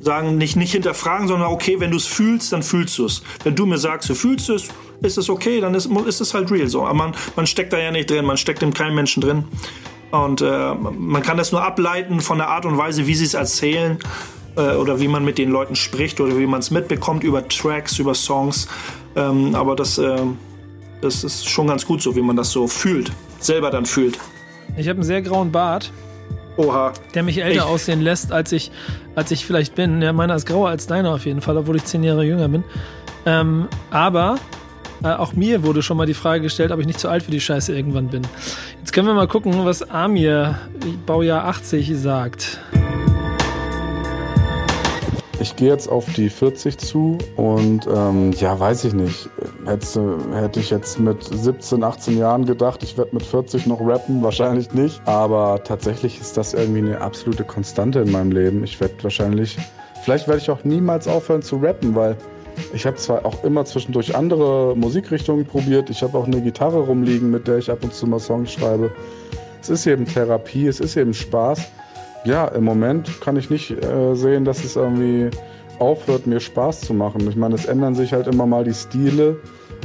[0.00, 3.22] sagen nicht nicht hinterfragen, sondern okay, wenn du es fühlst, dann fühlst du es.
[3.44, 4.68] Wenn du mir sagst, du fühlst es,
[5.00, 6.84] ist es okay, dann ist, ist es halt real so.
[6.84, 9.44] Aber man, man steckt da ja nicht drin, man steckt in keinem Menschen drin.
[10.10, 13.34] Und äh, man kann das nur ableiten von der Art und Weise, wie sie es
[13.34, 13.98] erzählen
[14.56, 17.98] äh, oder wie man mit den Leuten spricht oder wie man es mitbekommt über Tracks,
[17.98, 18.68] über Songs.
[19.16, 20.16] Ähm, aber das, äh,
[21.00, 24.18] das ist schon ganz gut so, wie man das so fühlt, selber dann fühlt.
[24.76, 25.92] Ich habe einen sehr grauen Bart.
[26.56, 26.92] Oha.
[27.14, 27.62] Der mich älter ich.
[27.62, 28.70] aussehen lässt, als ich,
[29.14, 30.00] als ich vielleicht bin.
[30.02, 32.64] Ja, meiner ist grauer als deiner auf jeden Fall, obwohl ich zehn Jahre jünger bin.
[33.26, 34.36] Ähm, aber
[35.02, 37.30] äh, auch mir wurde schon mal die Frage gestellt, ob ich nicht zu alt für
[37.30, 38.22] die Scheiße irgendwann bin.
[38.78, 40.58] Jetzt können wir mal gucken, was Amir,
[41.06, 42.60] Baujahr 80, sagt.
[45.44, 49.28] Ich gehe jetzt auf die 40 zu und ähm, ja, weiß ich nicht.
[49.66, 54.22] Hätte, hätte ich jetzt mit 17, 18 Jahren gedacht, ich werde mit 40 noch rappen,
[54.22, 55.06] wahrscheinlich nicht.
[55.06, 58.64] Aber tatsächlich ist das irgendwie eine absolute Konstante in meinem Leben.
[58.64, 59.58] Ich werde wahrscheinlich,
[60.02, 62.16] vielleicht werde ich auch niemals aufhören zu rappen, weil
[62.72, 65.90] ich habe zwar auch immer zwischendurch andere Musikrichtungen probiert.
[65.90, 68.90] Ich habe auch eine Gitarre rumliegen, mit der ich ab und zu mal Songs schreibe.
[69.60, 71.70] Es ist eben Therapie, es ist eben Spaß
[72.24, 75.30] ja, im Moment kann ich nicht äh, sehen, dass es irgendwie
[75.78, 77.28] aufhört, mir Spaß zu machen.
[77.28, 79.36] Ich meine, es ändern sich halt immer mal die Stile,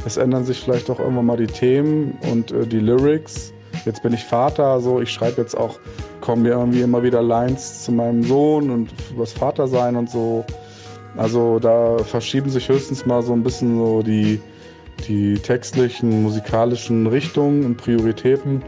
[0.06, 3.52] es ändern sich vielleicht auch immer mal die Themen und äh, die Lyrics.
[3.84, 5.78] Jetzt bin ich Vater, so ich schreibe jetzt auch,
[6.20, 10.44] kommen mir irgendwie immer wieder Lines zu meinem Sohn und was Vater sein und so.
[11.16, 14.40] Also da verschieben sich höchstens mal so ein bisschen so die,
[15.08, 18.62] die textlichen, musikalischen Richtungen und Prioritäten.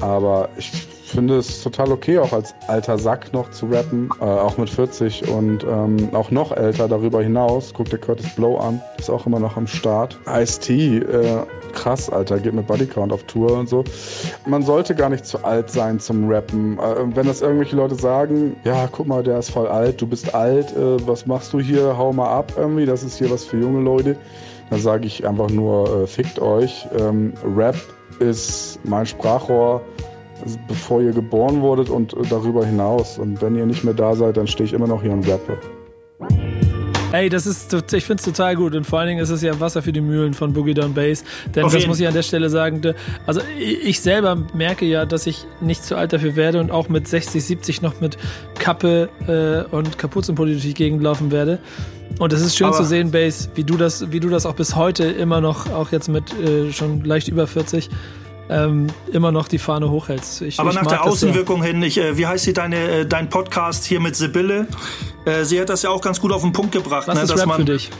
[0.00, 0.70] Aber ich
[1.10, 5.28] finde es total okay, auch als alter Sack noch zu rappen, äh, auch mit 40
[5.28, 7.72] und ähm, auch noch älter darüber hinaus.
[7.74, 10.18] Guck dir Curtis Blow an, ist auch immer noch am Start.
[10.26, 13.84] Ice-T, äh, krass, Alter, geht mit Bodycount auf Tour und so.
[14.46, 16.78] Man sollte gar nicht zu alt sein zum Rappen.
[16.78, 20.34] Äh, wenn das irgendwelche Leute sagen, ja, guck mal, der ist voll alt, du bist
[20.34, 23.58] alt, äh, was machst du hier, hau mal ab irgendwie, das ist hier was für
[23.58, 24.16] junge Leute.
[24.70, 26.86] Dann sage ich einfach nur, äh, fickt euch.
[26.96, 27.76] Ähm, Rap
[28.20, 29.82] ist mein Sprachrohr
[30.68, 33.18] bevor ihr geboren wurdet und darüber hinaus.
[33.18, 35.58] Und wenn ihr nicht mehr da seid, dann stehe ich immer noch hier und rappe.
[37.12, 39.58] Ey, das ist, ich finde es total gut und vor allen Dingen ist es ja
[39.58, 41.24] Wasser für die Mühlen von Boogie Down Bass.
[41.54, 42.80] Denn Auf das muss ich an der Stelle sagen,
[43.26, 47.08] also ich selber merke ja, dass ich nicht zu alt dafür werde und auch mit
[47.08, 48.16] 60, 70 noch mit
[48.60, 51.58] Kappe äh, und Kapuzenpulli durch die Gegend laufen werde.
[52.20, 54.54] Und es ist schön Aber zu sehen, Bass, wie du das, wie du das auch
[54.54, 57.90] bis heute immer noch, auch jetzt mit äh, schon leicht über 40,
[58.50, 60.42] ähm, immer noch die Fahne hochhältst.
[60.42, 63.28] Ich, Aber ich nach der Außenwirkung hin, ich, äh, wie heißt sie deine, äh, dein
[63.28, 64.66] Podcast hier mit Sibylle?
[65.24, 67.06] Äh, sie hat das ja auch ganz gut auf den Punkt gebracht.
[67.06, 67.90] Was ne, ist dass Rap man, für dich?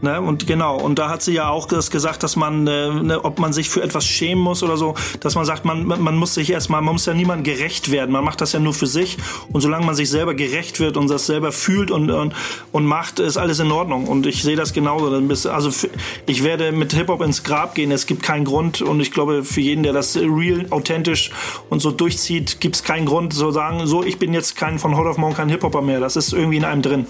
[0.00, 0.20] Ne?
[0.20, 3.38] Und genau, und da hat sie ja auch das gesagt, dass man, äh, ne, ob
[3.38, 6.50] man sich für etwas schämen muss oder so, dass man sagt, man, man muss sich
[6.50, 8.12] erstmal, man muss ja niemandem gerecht werden.
[8.12, 9.16] Man macht das ja nur für sich.
[9.52, 12.34] Und solange man sich selber gerecht wird und das selber fühlt und, und,
[12.70, 14.06] und macht, ist alles in Ordnung.
[14.06, 15.08] Und ich sehe das genauso.
[15.50, 15.88] Also
[16.26, 17.90] ich werde mit Hip-Hop ins Grab gehen.
[17.90, 18.82] Es gibt keinen Grund.
[18.82, 21.30] Und ich glaube, für jeden, der das real, authentisch
[21.70, 24.96] und so durchzieht, gibt es keinen Grund, so sagen, so, ich bin jetzt kein von
[24.96, 26.00] heute auf morgen kein Hip-Hopper mehr.
[26.00, 27.06] Das ist irgendwie in einem drin.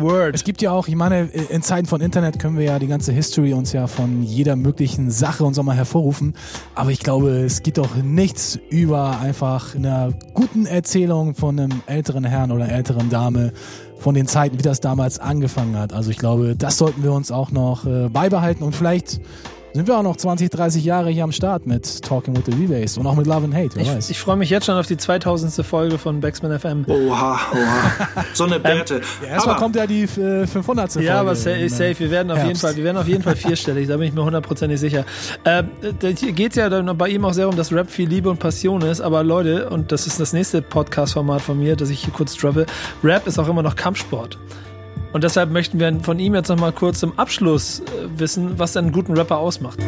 [0.00, 0.34] Word.
[0.34, 3.12] Es gibt ja auch, ich meine, in Zeiten von Internet können wir ja die ganze
[3.12, 6.34] History uns ja von jeder möglichen Sache und so mal hervorrufen.
[6.74, 12.24] Aber ich glaube, es gibt doch nichts über einfach einer guten Erzählung von einem älteren
[12.24, 13.52] Herrn oder älteren Dame
[13.98, 15.92] von den Zeiten, wie das damals angefangen hat.
[15.92, 19.20] Also ich glaube, das sollten wir uns auch noch äh, beibehalten und vielleicht
[19.74, 22.98] sind wir auch noch 20, 30 Jahre hier am Start mit Talking with the V-Bass
[22.98, 24.10] und auch mit Love and Hate, wer ich, weiß.
[24.10, 25.64] Ich freue mich jetzt schon auf die 2000.
[25.64, 26.84] Folge von Backspin FM.
[26.88, 28.24] Oha, oha.
[28.32, 28.96] So eine Bärte.
[28.96, 30.92] Ähm, ja, erstmal kommt ja die äh, 500.
[30.92, 31.06] Folge.
[31.06, 31.98] Ja, aber safe, safe.
[31.98, 34.24] Wir werden auf jeden Fall, wir werden auf jeden Fall vierstellig, da bin ich mir
[34.24, 35.04] hundertprozentig sicher.
[35.44, 35.68] Ähm,
[36.00, 38.38] da geht es ja dann bei ihm auch sehr um, dass Rap viel Liebe und
[38.38, 42.12] Passion ist, aber Leute, und das ist das nächste Podcast-Format von mir, das ich hier
[42.12, 42.66] kurz droppe,
[43.04, 44.38] Rap ist auch immer noch Kampfsport.
[45.12, 47.84] Und deshalb möchten wir von ihm jetzt nochmal kurz zum Abschluss äh,
[48.16, 49.78] wissen, was einen guten Rapper ausmacht.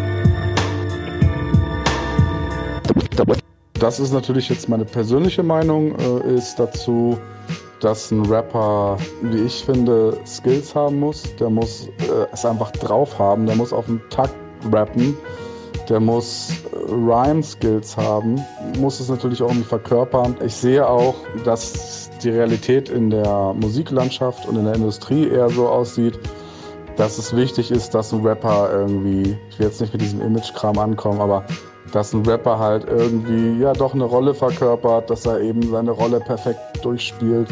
[3.74, 7.18] Das ist natürlich jetzt meine persönliche Meinung, äh, ist dazu,
[7.80, 11.22] dass ein Rapper, wie ich finde, Skills haben muss.
[11.36, 13.46] Der muss äh, es einfach drauf haben.
[13.46, 14.34] Der muss auf den Takt
[14.70, 15.16] rappen.
[15.88, 16.52] Der muss
[16.88, 18.40] Rhyme-Skills haben.
[18.78, 20.36] Muss es natürlich auch irgendwie verkörpern.
[20.44, 25.68] Ich sehe auch, dass die Realität in der Musiklandschaft und in der Industrie eher so
[25.68, 26.18] aussieht,
[26.96, 30.78] dass es wichtig ist, dass ein Rapper irgendwie, ich will jetzt nicht mit diesem Image-Kram
[30.78, 31.44] ankommen, aber
[31.92, 36.20] dass ein Rapper halt irgendwie ja doch eine Rolle verkörpert, dass er eben seine Rolle
[36.20, 37.48] perfekt durchspielt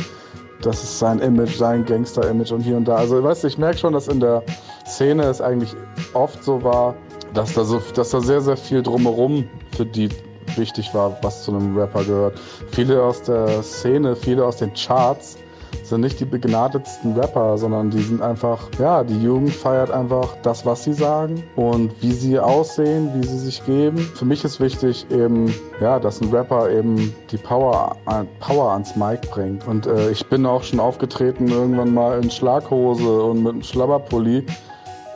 [0.62, 2.96] das ist sein Image, sein Gangster-Image und hier und da.
[2.96, 4.42] Also, weißt du, ich merke schon, dass in der
[4.87, 5.74] Szene es eigentlich
[6.14, 6.94] oft so war,
[7.35, 10.09] dass da, so, dass da sehr, sehr viel drumherum für die
[10.56, 12.40] wichtig war, was zu einem Rapper gehört.
[12.72, 15.37] Viele aus der Szene, viele aus den Charts
[15.82, 20.64] sind nicht die begnadetsten Rapper, sondern die sind einfach, ja, die Jugend feiert einfach das,
[20.66, 23.98] was sie sagen und wie sie aussehen, wie sie sich geben.
[23.98, 27.96] Für mich ist wichtig eben, ja, dass ein Rapper eben die Power,
[28.40, 29.66] Power ans Mic bringt.
[29.66, 34.44] Und äh, ich bin auch schon aufgetreten irgendwann mal in Schlaghose und mit einem Schlabberpulli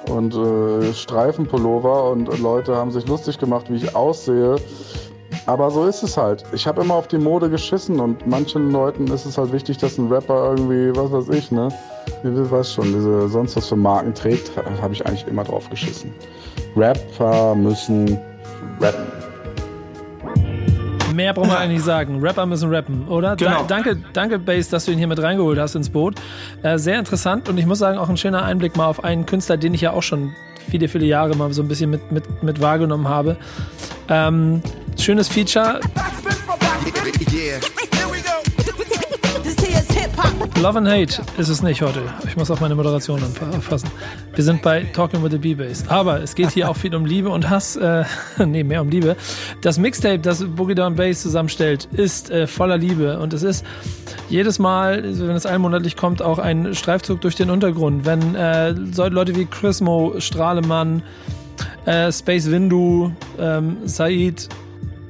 [0.08, 4.56] und äh, Streifenpullover und Leute haben sich lustig gemacht, wie ich aussehe.
[5.46, 6.44] Aber so ist es halt.
[6.52, 9.98] Ich habe immer auf die Mode geschissen und manchen Leuten ist es halt wichtig, dass
[9.98, 11.68] ein Rapper irgendwie, was weiß ich, ne?
[12.22, 16.14] Du weißt schon, diese sonst was für Marken trägt, habe ich eigentlich immer drauf geschissen.
[16.76, 18.18] Rapper müssen
[18.80, 19.06] rappen.
[21.12, 22.20] Mehr brauchen wir eigentlich sagen.
[22.24, 23.36] Rapper müssen rappen, oder?
[23.36, 23.50] Genau.
[23.50, 26.14] Da, danke, danke, Bass, dass du ihn hier mit reingeholt hast ins Boot.
[26.62, 29.56] Äh, sehr interessant und ich muss sagen, auch ein schöner Einblick mal auf einen Künstler,
[29.56, 30.32] den ich ja auch schon
[30.70, 33.36] viele, viele Jahre mal so ein bisschen mit, mit, mit wahrgenommen habe.
[34.08, 34.62] Ähm,
[34.98, 35.80] schönes Feature.
[40.62, 42.04] Love and Hate ist es nicht heute.
[42.24, 43.20] Ich muss auf meine Moderation
[43.52, 43.90] anfassen.
[44.32, 45.88] Wir sind bei Talking with the B-Bass.
[45.88, 47.74] Aber es geht hier auch viel um Liebe und Hass.
[47.74, 48.04] Äh,
[48.46, 49.16] nee, mehr um Liebe.
[49.60, 53.18] Das Mixtape, das Boogie Down Bass zusammenstellt, ist äh, voller Liebe.
[53.18, 53.66] Und es ist
[54.28, 58.06] jedes Mal, wenn es einmonatlich kommt, auch ein Streifzug durch den Untergrund.
[58.06, 61.02] Wenn äh, Leute wie Chrismo, Strahlemann,
[61.86, 64.48] äh, Space Windu, ähm, Said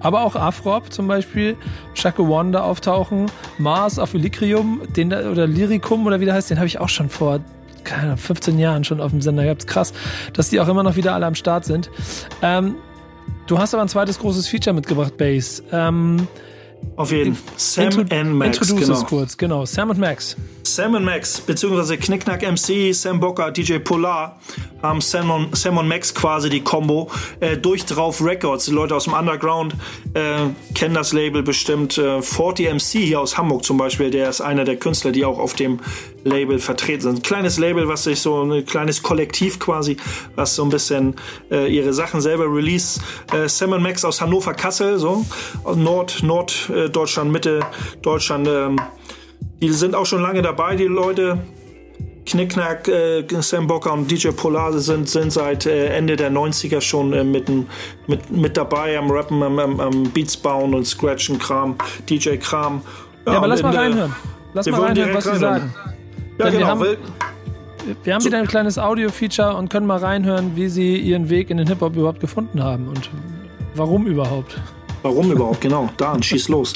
[0.03, 1.57] aber auch Afrop zum Beispiel,
[1.95, 3.27] Chaka Wanda auftauchen,
[3.59, 7.09] Mars auf Elycrium, den, oder Lyricum oder wie der heißt, den habe ich auch schon
[7.09, 7.41] vor
[7.85, 9.67] keine Ahnung, 15 Jahren schon auf dem Sender gehabt.
[9.67, 9.93] Krass,
[10.35, 11.91] dass die auch immer noch wieder alle am Start sind.
[12.41, 12.77] Ähm,
[13.47, 15.63] du hast aber ein zweites großes Feature mitgebracht, Base.
[15.73, 16.29] Ähm,
[16.97, 17.55] auf jeden Fall.
[17.57, 18.59] Sam and Max.
[18.59, 18.99] Introduce genau.
[18.99, 19.65] es kurz, genau.
[19.65, 20.37] Sam und Max.
[20.65, 24.39] Sam und Max, beziehungsweise Knickknack MC, Sam Bocker, DJ Polar,
[24.81, 27.11] haben Sam und, Sam und Max quasi die Combo.
[27.41, 29.75] Äh, durch drauf Records, die Leute aus dem Underground
[30.15, 31.99] äh, kennen das Label bestimmt.
[31.99, 35.39] Äh, 40 MC hier aus Hamburg zum Beispiel, der ist einer der Künstler, die auch
[35.39, 35.81] auf dem
[36.25, 37.19] Label vertreten sind.
[37.19, 39.97] Ein kleines Label, was sich so, ein kleines Kollektiv quasi,
[40.37, 41.17] was so ein bisschen
[41.51, 43.01] äh, ihre Sachen selber release.
[43.33, 45.25] Äh, Sam und Max aus Hannover, Kassel, so
[45.75, 47.61] Nord, Norddeutschland, Mitte
[48.03, 48.49] Deutschland.
[48.49, 48.81] Ähm,
[49.63, 51.39] die sind auch schon lange dabei, die Leute.
[52.27, 57.13] Knickknack, äh, Sam Bocker und DJ Polar sind, sind seit äh, Ende der 90er schon
[57.13, 57.49] äh, mit,
[58.07, 61.77] mit, mit dabei am Rappen, am, am, am Beats bauen und Scratchen, Kram,
[62.09, 62.83] DJ Kram.
[63.27, 64.15] Ja, ja aber lass mal reinhören.
[64.55, 65.75] Lass mal reinhören, was sie sagen.
[66.39, 66.59] Ja, Denn genau.
[66.61, 66.97] Wir haben,
[68.05, 71.57] wir haben wieder ein kleines Audio-Feature und können mal reinhören, wie sie ihren Weg in
[71.57, 73.11] den Hip-Hop überhaupt gefunden haben und
[73.75, 74.61] warum überhaupt.
[75.03, 75.61] Warum überhaupt?
[75.61, 76.75] Genau, Dan, schieß los.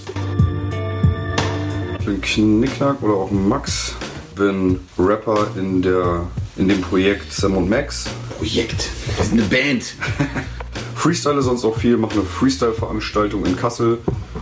[2.06, 3.96] Ich bin Knickknack oder auch Max.
[4.36, 8.04] Bin Rapper in, der, in dem Projekt Sam und Max.
[8.38, 8.90] Projekt.
[9.16, 9.96] Wir sind eine Band.
[10.94, 13.98] Freestyle sonst auch viel, mache eine Freestyle-Veranstaltung in Kassel.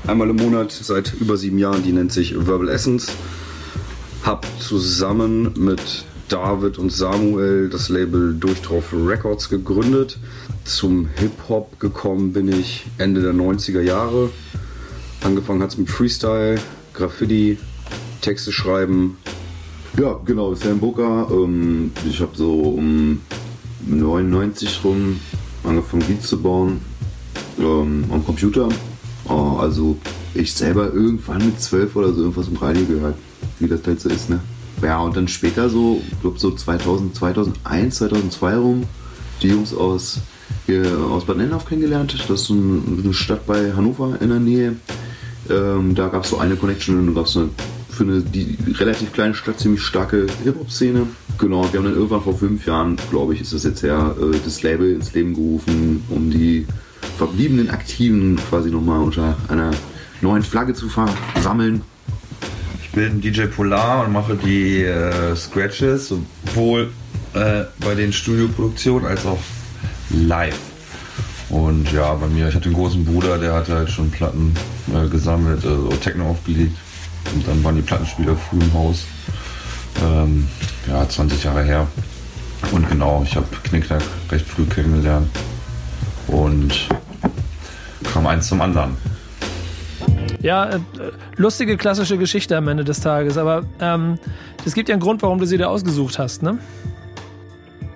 [0.07, 3.07] Einmal im Monat seit über sieben Jahren, die nennt sich Verbal Essence.
[4.25, 10.19] Hab zusammen mit David und Samuel das Label Durchdrauf Records gegründet.
[10.65, 14.29] Zum Hip-Hop gekommen bin ich Ende der 90er Jahre.
[15.23, 16.61] Angefangen hat es mit Freestyle,
[16.95, 17.59] Graffiti,
[18.21, 19.17] Texte schreiben,
[20.01, 21.29] Ja, genau, Sam Booker.
[21.31, 23.21] Ähm, ich habe so um
[23.87, 25.21] 99 rum
[25.63, 26.81] angefangen Beats zu bauen
[27.59, 28.69] ähm, am Computer.
[29.29, 29.97] Oh, also
[30.35, 33.17] ich selber irgendwann mit 12 oder so irgendwas im Radio gehört,
[33.61, 34.41] wie das halt so ist, ne?
[34.83, 38.83] Ja, und dann später so, ich glaube so 2000, 2001, 2002 rum,
[39.43, 40.19] die Jungs aus,
[40.67, 42.15] hier, aus Bad Nennendorf kennengelernt.
[42.29, 44.77] Das ist so ein- eine Stadt bei Hannover in der Nähe.
[45.51, 47.39] Ähm, da gab es so eine Connection und da gab es
[47.91, 51.07] für eine die relativ kleine Stadt ziemlich starke Hip-Hop-Szene.
[51.39, 54.37] Genau, wir haben dann irgendwann vor fünf Jahren, glaube ich, ist das jetzt her, äh,
[54.45, 56.67] das Label ins Leben gerufen, um die
[57.19, 59.71] verbliebenen Aktiven quasi nochmal unter einer
[60.21, 61.83] neuen Flagge zu versammeln.
[62.83, 66.91] Ich bin DJ Polar und mache die äh, Scratches sowohl
[67.35, 69.41] äh, bei den Studioproduktionen als auch
[70.11, 70.74] live.
[71.55, 74.53] Und ja, bei mir, ich hatte einen großen Bruder, der hatte halt schon Platten
[74.93, 76.77] äh, gesammelt, also Techno aufgelegt.
[77.33, 79.05] Und dann waren die Plattenspieler früh im Haus.
[80.05, 80.49] Ähm,
[80.89, 81.87] ja, 20 Jahre her.
[82.73, 85.29] Und genau, ich habe Knickknack recht früh kennengelernt.
[86.27, 86.89] Und
[88.13, 88.97] kam eins zum anderen.
[90.41, 90.81] Ja, äh,
[91.37, 94.19] lustige klassische Geschichte am Ende des Tages, aber ähm,
[94.67, 96.59] es gibt ja einen Grund, warum du sie da ausgesucht hast, ne?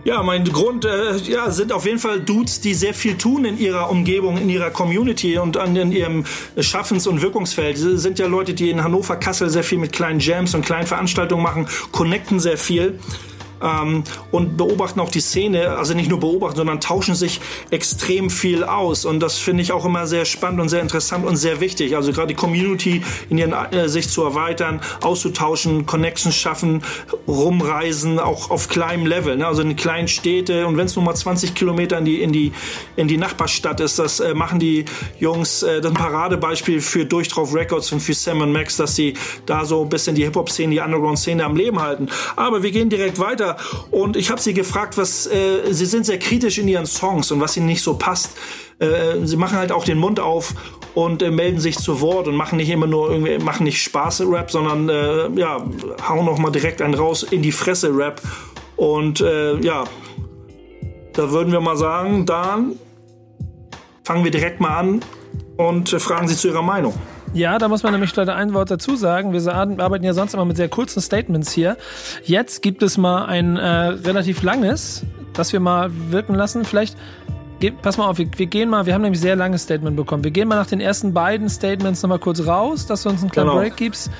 [0.09, 3.59] Ja, mein Grund äh, ja, sind auf jeden Fall Dudes, die sehr viel tun in
[3.59, 6.25] ihrer Umgebung, in ihrer Community und an in ihrem
[6.59, 7.77] Schaffens- und Wirkungsfeld.
[7.77, 10.87] Sie sind ja Leute, die in Hannover, Kassel sehr viel mit kleinen Jams und kleinen
[10.87, 12.99] Veranstaltungen machen, connecten sehr viel
[13.63, 17.41] ähm, und beobachten auch die Szene, also nicht nur beobachten, sondern tauschen sich
[17.71, 19.05] extrem viel aus.
[19.05, 21.97] Und das finde ich auch immer sehr spannend und sehr interessant und sehr wichtig.
[21.97, 26.83] Also gerade die Community in ihren äh, sich zu erweitern, auszutauschen, Connections schaffen,
[27.27, 29.47] rumreisen, auch auf kleinem Level, ne?
[29.47, 30.67] also in kleinen Städte.
[30.67, 32.53] Und wenn es nur mal 20 Kilometer in die, in die,
[32.97, 34.85] in die Nachbarstadt ist, das äh, machen die
[35.19, 39.15] Jungs, äh, das ein Paradebeispiel für Durchdrauf Records und für Sam Max, dass sie
[39.47, 42.09] da so ein bisschen die Hip-Hop-Szene, die Underground-Szene am Leben halten.
[42.37, 43.57] Aber wir gehen direkt weiter weiter.
[43.91, 47.41] Und ich habe sie gefragt, was äh, sie sind sehr kritisch in ihren Songs und
[47.41, 48.37] was ihnen nicht so passt.
[48.79, 50.55] Äh, sie machen halt auch den Mund auf
[50.95, 54.23] und äh, melden sich zu Wort und machen nicht immer nur irgendwie machen nicht Spaß
[54.27, 55.65] Rap, sondern äh, ja
[56.09, 58.21] hauen noch mal direkt einen raus in die Fresse Rap.
[58.77, 59.85] Und äh, ja,
[61.15, 62.77] da würden wir mal sagen, dann
[64.05, 65.01] fangen wir direkt mal an
[65.57, 66.95] und äh, fragen Sie zu Ihrer Meinung.
[67.33, 69.33] Ja, da muss man nämlich leider ein Wort dazu sagen.
[69.33, 71.77] Wir arbeiten ja sonst immer mit sehr kurzen Statements hier.
[72.25, 76.65] Jetzt gibt es mal ein äh, relativ langes, das wir mal wirken lassen.
[76.65, 76.97] Vielleicht,
[77.83, 80.25] pass mal auf, wir, wir, gehen mal, wir haben nämlich sehr langes Statement bekommen.
[80.25, 83.31] Wir gehen mal nach den ersten beiden Statements nochmal kurz raus, dass du uns einen
[83.31, 83.61] kleinen genau.
[83.61, 84.11] Break gibst.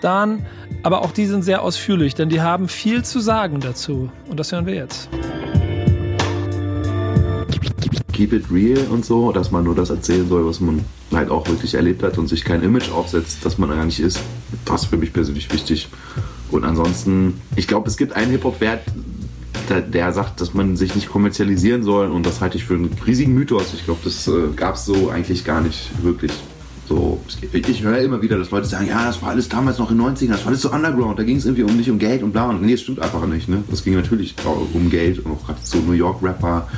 [0.00, 0.44] Dann,
[0.82, 4.10] aber auch die sind sehr ausführlich, denn die haben viel zu sagen dazu.
[4.28, 5.08] Und das hören wir jetzt
[8.14, 11.46] keep it real und so, dass man nur das erzählen soll, was man halt auch
[11.48, 14.20] wirklich erlebt hat und sich kein Image aufsetzt, das man gar nicht ist.
[14.64, 15.88] Das ist für mich persönlich wichtig.
[16.50, 18.82] Und ansonsten, ich glaube, es gibt einen Hip-Hop-Wert,
[19.68, 22.90] der, der, sagt, dass man sich nicht kommerzialisieren soll und das halte ich für einen
[23.06, 23.72] riesigen Mythos.
[23.74, 26.32] Ich glaube, das äh, gab es so eigentlich gar nicht wirklich.
[26.86, 27.18] So,
[27.50, 30.06] ich höre immer wieder, dass Leute sagen, ja, das war alles damals noch in den
[30.06, 32.32] 90ern, das war alles so underground, da ging es irgendwie um nicht um Geld und
[32.32, 32.50] bla.
[32.50, 33.48] Und nee, das stimmt einfach nicht.
[33.48, 33.64] Ne?
[33.70, 34.34] Das ging natürlich
[34.74, 36.68] um Geld und auch gerade so New York-Rapper,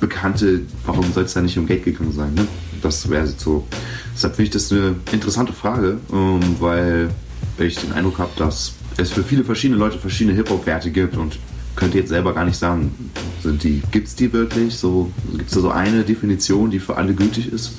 [0.00, 2.34] Bekannte, warum soll es da nicht um Geld gegangen sein?
[2.34, 2.46] Ne?
[2.82, 3.66] Das wäre so.
[4.14, 7.10] Deshalb finde ich das eine interessante Frage, ähm, weil
[7.58, 11.38] ich den Eindruck habe, dass es für viele verschiedene Leute verschiedene Hip-Hop-Werte gibt und
[11.76, 12.94] könnte jetzt selber gar nicht sagen,
[13.42, 14.76] sind die, gibt es die wirklich?
[14.76, 17.72] So, gibt es da so eine Definition, die für alle gültig ist?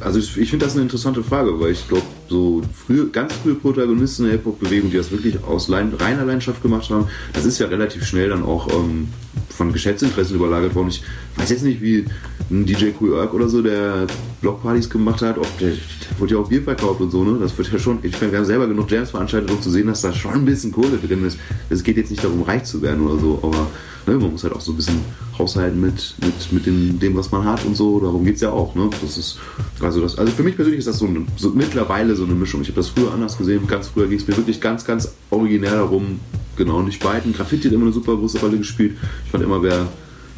[0.00, 3.54] Also ich, ich finde das eine interessante Frage, weil ich glaube, so frühe, ganz frühe
[3.54, 8.04] Protagonisten der Hip-Hop-Bewegung, die das wirklich aus reiner Leidenschaft gemacht haben, das ist ja relativ
[8.04, 9.08] schnell dann auch ähm,
[9.48, 10.88] von Geschäftsinteressen überlagert worden.
[10.88, 11.02] Ich
[11.36, 12.04] weiß jetzt nicht, wie
[12.50, 14.06] ein DJ Cool Erk oder so, der
[14.40, 17.38] Blockpartys gemacht hat, ob der, der wurde ja auch Bier verkauft und so, ne?
[17.38, 19.86] Das wird ja schon, ich meine, wir haben selber genug Jams veranstaltet, um zu sehen,
[19.86, 21.38] dass da schon ein bisschen Kohle drin ist.
[21.68, 23.66] Es geht jetzt nicht darum, reich zu werden oder so, aber
[24.06, 25.00] ne, man muss halt auch so ein bisschen
[25.38, 28.00] haushalten mit, mit, mit dem, dem, was man hat und so.
[28.00, 28.88] Darum geht es ja auch, ne?
[29.02, 29.38] Das ist,
[29.80, 32.62] also das, also für mich persönlich ist das so, eine, so mittlerweile so eine Mischung.
[32.62, 33.66] Ich habe das früher anders gesehen.
[33.66, 36.20] Ganz früher ging es mir wirklich ganz, ganz originär darum,
[36.56, 37.34] genau, nicht beiden.
[37.34, 38.96] Graffiti hat immer eine super große Rolle gespielt.
[39.26, 39.86] Ich fand immer, wer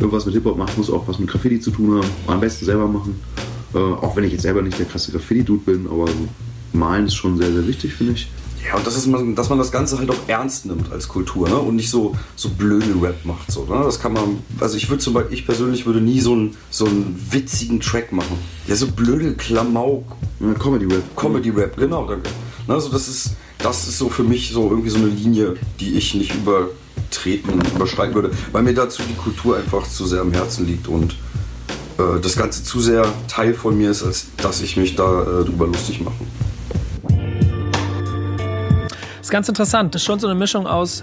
[0.01, 2.09] irgendwas mit Hip-Hop macht, muss auch was mit Graffiti zu tun haben.
[2.27, 3.21] Am besten selber machen.
[3.75, 6.07] Äh, auch wenn ich jetzt selber nicht der krasse Graffiti-Dude bin, aber
[6.73, 8.29] malen ist schon sehr, sehr wichtig, finde ich.
[8.67, 11.59] Ja, und das ist, dass man das Ganze halt auch ernst nimmt als Kultur ne?
[11.59, 13.51] und nicht so, so blöde Rap macht.
[13.51, 13.83] So, ne?
[13.85, 16.85] Das kann man, also ich würde zum Beispiel, ich persönlich würde nie so einen, so
[16.85, 18.39] einen witzigen Track machen.
[18.67, 20.05] Ja, so blöde Klamauk.
[20.41, 21.17] Ja, Comedy Rap.
[21.17, 22.29] Comedy Rap, genau, danke.
[22.69, 22.75] Ne?
[22.75, 26.15] Also das ist, das ist so für mich so irgendwie so eine Linie, die ich
[26.15, 26.35] nicht
[27.11, 31.13] übertreten, überschreiten würde, weil mir dazu die Kultur einfach zu sehr am Herzen liegt und
[31.99, 35.45] äh, das Ganze zu sehr Teil von mir ist, als dass ich mich da äh,
[35.45, 36.15] drüber lustig mache.
[39.19, 39.95] Das ist ganz interessant.
[39.95, 41.03] Das ist schon so eine Mischung aus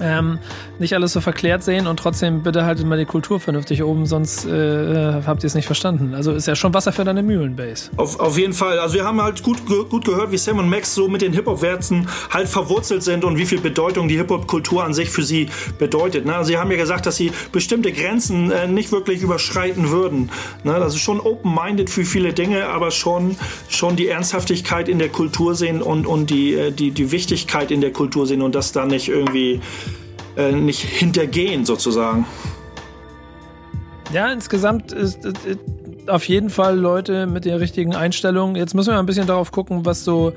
[0.00, 0.38] ähm,
[0.78, 4.44] nicht alles so verklärt sehen und trotzdem bitte haltet mal die Kultur vernünftig oben, sonst
[4.44, 6.14] äh, habt ihr es nicht verstanden.
[6.14, 7.90] Also ist ja schon Wasser für deine Mühlen, Base.
[7.96, 8.78] Auf, auf jeden Fall.
[8.78, 12.08] Also wir haben halt gut, gut gehört, wie Sam und Max so mit den Hip-Hop-Werten
[12.30, 16.26] halt verwurzelt sind und wie viel Bedeutung die Hip-Hop-Kultur an sich für sie bedeutet.
[16.26, 16.44] Ne?
[16.44, 20.30] Sie haben ja gesagt, dass sie bestimmte Grenzen äh, nicht wirklich überschreiten würden.
[20.64, 20.76] Ne?
[20.78, 23.36] Das ist schon open-minded für viele Dinge, aber schon,
[23.68, 27.80] schon die Ernsthaftigkeit in der Kultur sehen und, und die, äh, die, die Wichtigkeit in
[27.80, 29.60] der Kultur sehen und das dann nicht irgendwie
[30.36, 32.26] äh, nicht hintergehen sozusagen.
[34.12, 35.60] Ja, insgesamt ist, ist, ist
[36.08, 38.56] auf jeden Fall Leute mit der richtigen Einstellung.
[38.56, 40.32] Jetzt müssen wir ein bisschen darauf gucken, was so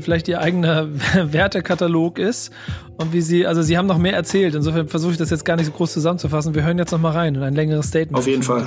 [0.00, 0.88] vielleicht ihr eigener
[1.32, 2.52] Wertekatalog ist
[2.98, 4.54] und wie sie, also sie haben noch mehr erzählt.
[4.54, 6.54] Insofern versuche ich das jetzt gar nicht so groß zusammenzufassen.
[6.54, 8.18] Wir hören jetzt noch mal rein und ein längeres Statement.
[8.18, 8.66] Auf jeden Fall.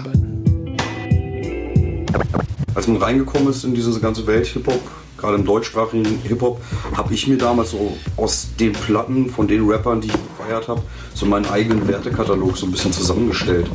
[2.74, 4.82] Als man reingekommen ist in diese ganze Welt Hip-Hop,
[5.22, 6.61] gerade im deutschsprachigen Hip-Hop,
[6.95, 10.82] habe ich mir damals so aus den Platten von den Rappern, die ich gefeiert habe,
[11.13, 13.67] so meinen eigenen Wertekatalog so ein bisschen zusammengestellt.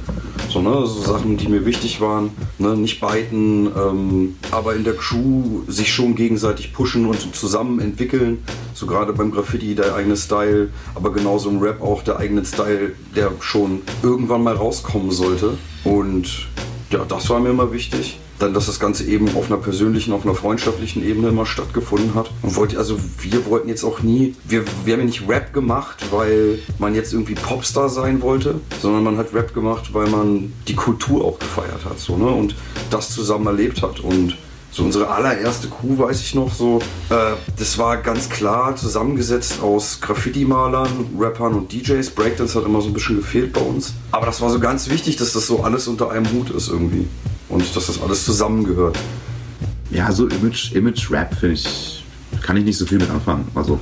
[0.48, 4.94] So, ne, so Sachen, die mir wichtig waren, ne, nicht beiten, ähm, aber in der
[4.94, 8.44] Crew sich schon gegenseitig pushen und zusammen entwickeln.
[8.74, 12.92] So gerade beim Graffiti der eigene Style, aber genauso im Rap auch der eigene Style,
[13.14, 15.58] der schon irgendwann mal rauskommen sollte.
[15.84, 16.48] Und
[16.90, 20.24] ja, das war mir immer wichtig dann, dass das Ganze eben auf einer persönlichen, auf
[20.24, 22.30] einer freundschaftlichen Ebene immer stattgefunden hat.
[22.42, 26.04] Und wollte, also wir wollten jetzt auch nie, wir, wir haben ja nicht Rap gemacht,
[26.10, 30.74] weil man jetzt irgendwie Popstar sein wollte, sondern man hat Rap gemacht, weil man die
[30.74, 32.26] Kultur auch gefeiert hat, so, ne?
[32.26, 32.54] Und
[32.90, 34.00] das zusammen erlebt hat.
[34.00, 34.36] Und
[34.76, 40.02] so unsere allererste Crew, weiß ich noch, so, äh, das war ganz klar zusammengesetzt aus
[40.02, 42.10] Graffiti-Malern, Rappern und DJs.
[42.10, 43.94] Breakdance hat immer so ein bisschen gefehlt bei uns.
[44.12, 47.08] Aber das war so ganz wichtig, dass das so alles unter einem Hut ist irgendwie
[47.48, 48.98] und dass das alles zusammengehört.
[49.90, 52.04] Ja, so Image, Image finde ich,
[52.42, 53.48] kann ich nicht so viel mit anfangen.
[53.54, 53.80] Also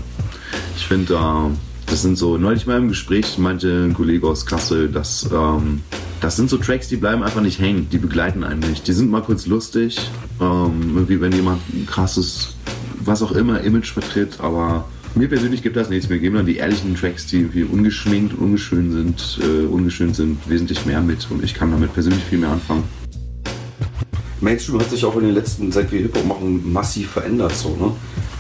[0.77, 1.51] ich finde, äh,
[1.95, 5.81] das sind so, neulich mal im Gespräch meinte ein Kollege aus Kassel, dass ähm,
[6.21, 8.89] das sind so Tracks, die bleiben einfach nicht hängen, die begleiten einen nicht.
[8.89, 10.01] Die sind mal kurz lustig,
[10.41, 12.57] ähm, irgendwie wenn jemand ein krasses,
[12.99, 16.09] was auch immer, Image vertritt, aber mir persönlich gibt das nichts.
[16.09, 20.85] Mir geben dann die ehrlichen Tracks, die irgendwie ungeschminkt ungeschön sind, äh, ungeschön sind, wesentlich
[20.87, 22.83] mehr mit und ich kann damit persönlich viel mehr anfangen.
[24.41, 27.55] Mainstream hat sich auch in den letzten, seit wir Hip-Hop machen, massiv verändert.
[27.55, 27.93] So, ne?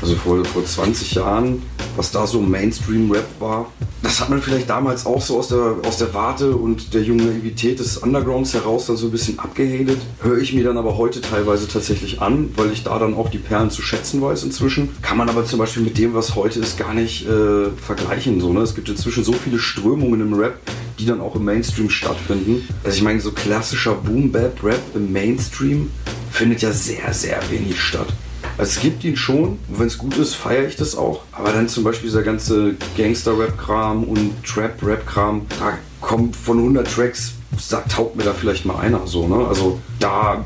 [0.04, 1.62] Also vor, vor 20 Jahren,
[1.96, 5.96] was da so Mainstream-Rap war, das hat man vielleicht damals auch so aus der, aus
[5.96, 9.96] der Warte und der jungen Naivität des Undergrounds heraus dann so ein bisschen abgehatet.
[10.20, 13.38] Höre ich mir dann aber heute teilweise tatsächlich an, weil ich da dann auch die
[13.38, 14.90] Perlen zu schätzen weiß inzwischen.
[15.00, 18.42] Kann man aber zum Beispiel mit dem, was heute ist, gar nicht äh, vergleichen.
[18.42, 18.60] So, ne?
[18.60, 20.58] Es gibt inzwischen so viele Strömungen im Rap,
[20.98, 22.68] die dann auch im Mainstream stattfinden.
[22.84, 25.90] Also ich meine, so klassischer Boom-Bap-Rap im Mainstream
[26.30, 28.08] findet ja sehr, sehr wenig statt.
[28.56, 31.22] Also es gibt ihn schon, wenn es gut ist, feiere ich das auch.
[31.32, 37.92] Aber dann zum Beispiel dieser ganze Gangster-Rap-Kram und Trap-Rap-Kram, da kommt von 100 Tracks, sagt,
[37.92, 39.26] taugt mir da vielleicht mal einer so.
[39.26, 39.46] Ne?
[39.46, 40.44] Also da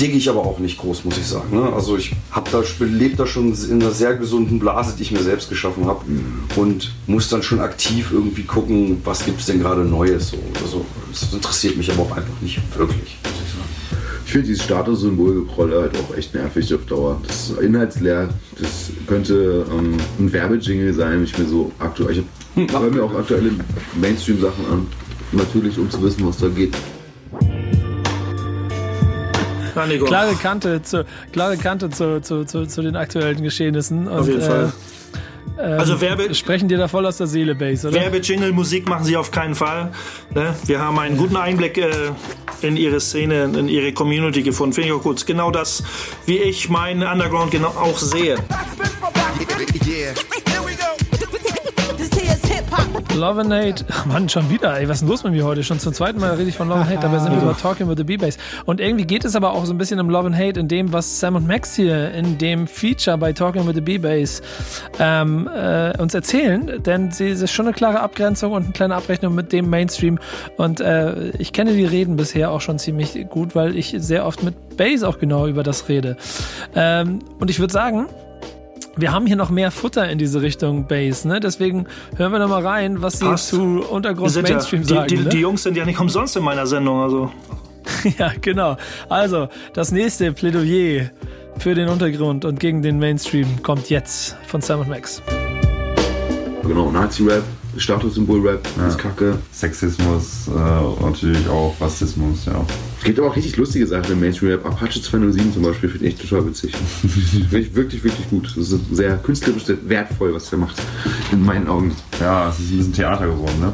[0.00, 1.56] digge ich aber auch nicht groß, muss ich sagen.
[1.56, 1.72] Ne?
[1.72, 5.22] Also ich hab da, lebe da schon in einer sehr gesunden Blase, die ich mir
[5.22, 6.04] selbst geschaffen habe
[6.56, 10.28] und muss dann schon aktiv irgendwie gucken, was gibt es denn gerade Neues.
[10.28, 10.38] So.
[10.62, 13.69] Also das interessiert mich aber auch einfach nicht wirklich, muss ich sagen.
[14.30, 17.20] Ich finde dieses Statussymbolgerolle halt auch echt nervig auf Dauer.
[17.26, 18.28] Das ist inhaltsleer.
[18.60, 22.22] Das könnte ähm, ein Werbejingle sein, wenn ich mir so aktuell.
[22.54, 23.50] Ich höre mir auch aktuelle
[24.00, 24.86] Mainstream-Sachen an.
[25.32, 26.76] Natürlich, um zu wissen, was da geht.
[29.74, 34.06] Klare Kante, zu, klare Kante zu, zu, zu, zu den aktuellen Geschehnissen.
[34.06, 34.72] Und, Auf jeden Fall.
[35.58, 38.00] Ähm, Also Werbe- sprechen dir da voll aus der Seele, Base, oder?
[38.00, 39.92] Werbejingle, Musik machen sie auf keinen Fall.
[40.34, 40.54] Ne?
[40.66, 41.90] Wir haben einen guten Einblick äh,
[42.62, 44.72] in ihre Szene, in ihre Community gefunden.
[44.74, 45.26] Finde ich auch gut.
[45.26, 45.82] Genau das,
[46.26, 48.36] wie ich meinen Underground genau auch sehe.
[53.16, 53.84] Love and Hate.
[54.06, 54.78] Mann, schon wieder.
[54.78, 55.64] Ey, was ist denn los mit mir heute?
[55.64, 57.88] Schon zum zweiten Mal rede ich von Love and Hate, dabei sind wir über Talking
[57.88, 58.38] with the B-Bass.
[58.66, 60.92] Und irgendwie geht es aber auch so ein bisschen um Love and Hate in dem,
[60.92, 64.42] was Sam und Max hier in dem Feature bei Talking with the B-Bass
[64.98, 66.82] ähm, äh, uns erzählen.
[66.82, 70.18] Denn sie es ist schon eine klare Abgrenzung und eine kleine Abrechnung mit dem Mainstream.
[70.56, 74.42] Und äh, ich kenne die Reden bisher auch schon ziemlich gut, weil ich sehr oft
[74.42, 76.16] mit Bass auch genau über das rede.
[76.74, 78.06] Ähm, und ich würde sagen,
[78.96, 81.40] wir haben hier noch mehr Futter in diese Richtung Bass, ne?
[81.40, 83.48] Deswegen hören wir noch mal rein, was sie Passt.
[83.48, 85.08] zu Untergrund sind ja, Mainstream die, sagen.
[85.08, 85.28] die, ne?
[85.28, 87.00] die Jungs sind ja nicht umsonst in meiner Sendung.
[87.00, 87.30] Also.
[88.18, 88.76] ja, genau.
[89.08, 91.10] Also, das nächste Plädoyer
[91.58, 95.22] für den Untergrund und gegen den Mainstream kommt jetzt von Sam und Max.
[96.62, 97.42] Genau, Nazi-Rap,
[97.76, 99.38] Statussymbol-Rap, ist kacke.
[99.52, 102.64] Sexismus, äh, natürlich auch Rassismus, ja.
[103.00, 104.66] Es gibt aber auch richtig lustige Sachen im Mainstream-Rap.
[104.66, 106.76] Apache 207 zum Beispiel finde ich total witzig.
[107.00, 108.52] finde ich wirklich, wirklich gut.
[108.54, 110.76] Das ist sehr künstlerisch sehr wertvoll, was er macht.
[111.32, 111.96] In meinen Augen.
[112.20, 113.72] Ja, es ist ein bisschen Theater geworden, ne?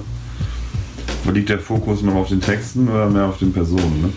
[1.24, 4.12] Wo liegt der Fokus noch auf den Texten oder mehr auf den Personen, ne?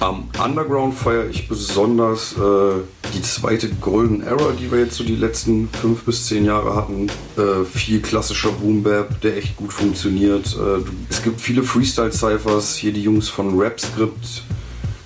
[0.00, 2.80] Am Underground feiere ich besonders äh,
[3.14, 7.08] die zweite Golden Era, die wir jetzt so die letzten fünf bis zehn Jahre hatten.
[7.36, 8.84] Äh, viel klassischer Boom
[9.22, 10.56] der echt gut funktioniert.
[10.56, 14.44] Äh, es gibt viele Freestyle-Cyphers, hier die Jungs von RapScript.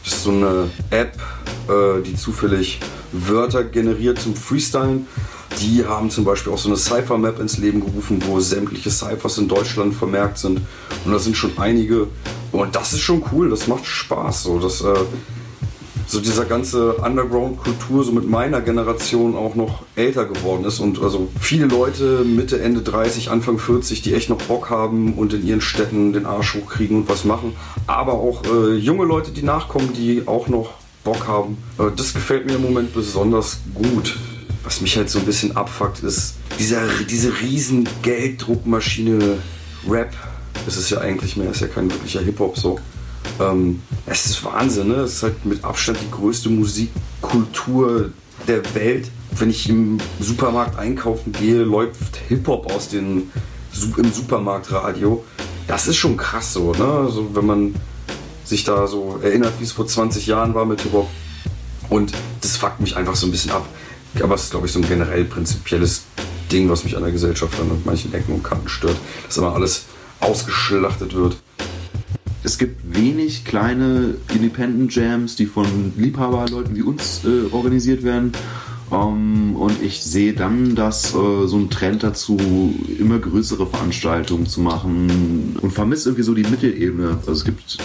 [0.04, 1.16] Das ist so eine App,
[1.68, 2.80] äh, die zufällig
[3.12, 5.06] Wörter generiert zum Freestylen.
[5.60, 9.48] Die haben zum Beispiel auch so eine Cypher-Map ins Leben gerufen, wo sämtliche Cyphers in
[9.48, 10.60] Deutschland vermerkt sind.
[11.04, 12.08] Und da sind schon einige.
[12.50, 14.44] Und das ist schon cool, das macht Spaß.
[14.44, 14.94] So, das, äh,
[16.06, 21.28] so dieser ganze Underground-Kultur so mit meiner Generation auch noch älter geworden ist und also
[21.40, 25.60] viele Leute Mitte, Ende 30, Anfang 40, die echt noch Bock haben und in ihren
[25.62, 27.54] Städten den Arsch hochkriegen und was machen,
[27.86, 31.56] aber auch äh, junge Leute, die nachkommen, die auch noch Bock haben.
[31.78, 34.16] Äh, das gefällt mir im Moment besonders gut.
[34.64, 39.38] Was mich halt so ein bisschen abfuckt, ist dieser, diese riesen Gelddruckmaschine
[39.88, 40.12] Rap.
[40.64, 42.78] Das ist ja eigentlich mehr, ist ja kein wirklicher Hip-Hop so.
[43.40, 44.96] Ähm, es ist Wahnsinn, ne?
[44.96, 48.10] Es ist halt mit Abstand die größte Musikkultur
[48.46, 49.10] der Welt.
[49.32, 53.30] Wenn ich im Supermarkt einkaufen gehe, läuft Hip-Hop aus dem
[53.96, 55.24] im Supermarktradio.
[55.66, 56.84] Das ist schon krass so, ne?
[56.84, 57.74] Also wenn man
[58.44, 61.08] sich da so erinnert, wie es vor 20 Jahren war mit Hip-Hop.
[61.88, 63.66] Und das fuckt mich einfach so ein bisschen ab.
[64.20, 66.04] Aber es ist, glaube ich, so ein generell prinzipielles
[66.50, 68.96] Ding, was mich an der Gesellschaft an manchen Ecken und Kanten stört.
[69.26, 69.86] Dass immer alles
[70.20, 71.36] ausgeschlachtet wird.
[72.44, 78.32] Es gibt wenig kleine Independent Jams, die von Liebhaberleuten wie uns äh, organisiert werden.
[78.90, 82.36] Um, ähm, und ich sehe dann, dass äh, so ein Trend dazu,
[82.98, 87.16] immer größere Veranstaltungen zu machen und vermisse irgendwie so die Mittelebene.
[87.20, 87.78] Also es gibt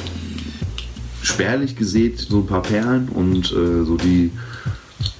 [1.21, 4.31] spärlich gesät so ein paar Perlen und äh, so die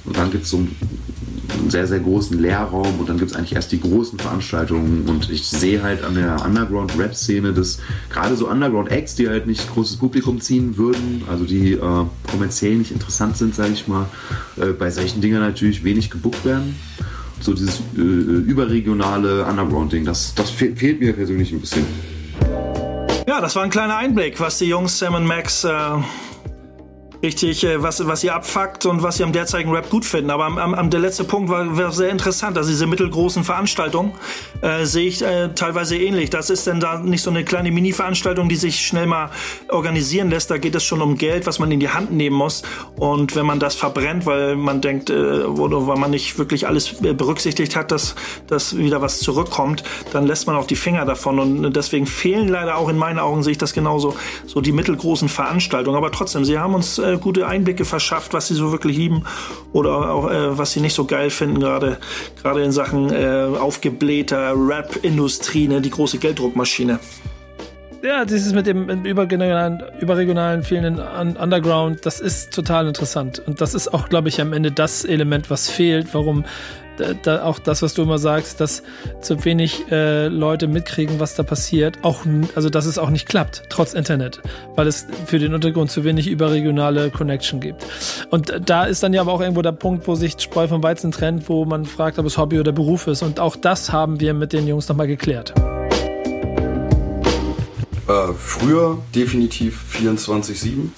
[0.06, 3.56] und dann gibt es so einen sehr, sehr großen Leerraum und dann gibt es eigentlich
[3.56, 9.16] erst die großen Veranstaltungen und ich sehe halt an der Underground-Rap-Szene, dass gerade so Underground-Acts,
[9.16, 13.74] die halt nicht großes Publikum ziehen würden, also die äh, kommerziell nicht interessant sind, sage
[13.74, 14.08] ich mal,
[14.58, 16.76] äh, bei solchen Dingen natürlich wenig gebuckt werden.
[17.40, 21.86] So dieses äh, überregionale Underground-Ding, das, das fehlt mir persönlich ein bisschen.
[23.28, 25.70] Ja, das war ein kleiner Einblick, was die Jungs Sam und Max äh,
[27.22, 30.30] richtig, äh, was, was ihr abfuckt und was sie am derzeitigen Rap gut finden.
[30.30, 32.58] Aber am, am, der letzte Punkt war, war sehr interessant.
[32.58, 34.14] Also diese mittelgroßen Veranstaltungen
[34.62, 36.30] äh, sehe ich äh, teilweise ähnlich.
[36.30, 39.32] Das ist denn da nicht so eine kleine Mini-Veranstaltung, die sich schnell mal
[39.70, 40.52] organisieren lässt.
[40.52, 42.64] Da geht es schon um Geld, was man in die Hand nehmen muss.
[42.96, 47.02] Und wenn man das verbrennt, weil man denkt, äh, oder weil man nicht wirklich alles
[47.02, 48.16] äh, berücksichtigt hat, dass,
[48.48, 51.40] dass wieder was zurückkommt, dann lässt man auch die Finger davon.
[51.40, 54.16] Und deswegen fehlen leider auch in meinen Augen, sehe ich das genauso,
[54.46, 55.98] so die mittelgroßen Veranstaltungen.
[55.98, 59.24] Aber trotzdem, sie haben uns äh, gute Einblicke verschafft, was sie so wirklich lieben
[59.74, 61.98] oder auch äh, was sie nicht so geil finden, gerade
[62.42, 67.00] gerade in Sachen äh, aufgeblähter Rap-Industrie, ne, die große Gelddruckmaschine.
[68.04, 71.00] Ja, dieses mit dem überregionalen, überregionalen fehlenden
[71.36, 73.42] Underground, das ist total interessant.
[73.46, 76.46] Und das ist auch, glaube ich, am Ende das Element, was fehlt, warum
[77.24, 78.84] da, auch das, was du immer sagst, dass
[79.22, 82.26] zu wenig äh, Leute mitkriegen, was da passiert, auch
[82.56, 84.42] also dass es auch nicht klappt, trotz Internet,
[84.76, 87.86] weil es für den Untergrund zu wenig überregionale Connection gibt.
[88.30, 91.12] Und da ist dann ja aber auch irgendwo der Punkt, wo sich Spreu vom Weizen
[91.12, 93.22] trennt, wo man fragt, ob es Hobby oder Beruf ist.
[93.22, 95.54] Und auch das haben wir mit den Jungs nochmal geklärt.
[98.08, 100.90] Äh, früher definitiv 24-7.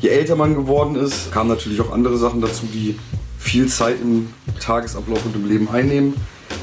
[0.00, 2.96] Je älter man geworden ist, kamen natürlich auch andere Sachen dazu, die
[3.44, 6.14] viel Zeit im Tagesablauf und im Leben einnehmen.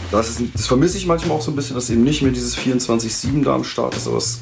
[0.09, 2.57] Das, ist, das vermisse ich manchmal auch so ein bisschen, dass eben nicht mehr dieses
[2.57, 4.41] 24-7 da am Start ist, aber es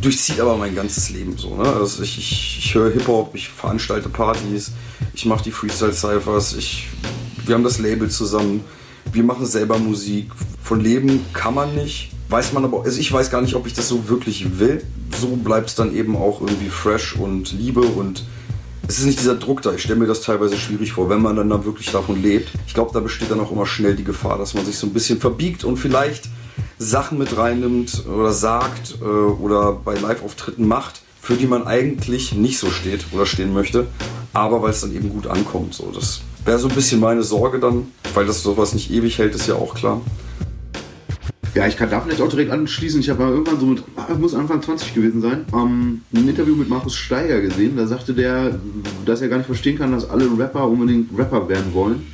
[0.00, 1.54] durchzieht aber mein ganzes Leben so.
[1.54, 1.64] Ne?
[1.64, 4.72] Also ich, ich, ich höre Hip-Hop, ich veranstalte Partys,
[5.12, 6.56] ich mache die Freestyle-Cyphers,
[7.46, 8.64] wir haben das Label zusammen,
[9.12, 10.30] wir machen selber Musik.
[10.62, 13.74] Von Leben kann man nicht, weiß man aber, also ich weiß gar nicht, ob ich
[13.74, 14.82] das so wirklich will.
[15.20, 18.24] So bleibt es dann eben auch irgendwie fresh und Liebe und
[18.86, 19.72] es ist nicht dieser Druck da.
[19.72, 22.50] Ich stelle mir das teilweise schwierig vor, wenn man dann da wirklich davon lebt.
[22.66, 24.92] Ich glaube, da besteht dann auch immer schnell die Gefahr, dass man sich so ein
[24.92, 26.28] bisschen verbiegt und vielleicht
[26.78, 32.58] Sachen mit reinnimmt oder sagt äh, oder bei Live-Auftritten macht, für die man eigentlich nicht
[32.58, 33.86] so steht oder stehen möchte,
[34.32, 35.74] aber weil es dann eben gut ankommt.
[35.74, 39.34] So, das wäre so ein bisschen meine Sorge dann, weil das sowas nicht ewig hält,
[39.34, 40.02] ist ja auch klar.
[41.54, 42.98] Ja, ich kann da vielleicht auch direkt anschließen.
[42.98, 46.68] Ich habe irgendwann so mit, ah, muss Anfang 20 gewesen sein, ähm, ein Interview mit
[46.68, 47.76] Markus Steiger gesehen.
[47.76, 48.58] Da sagte der,
[49.06, 52.06] dass er gar nicht verstehen kann, dass alle Rapper unbedingt Rapper werden wollen.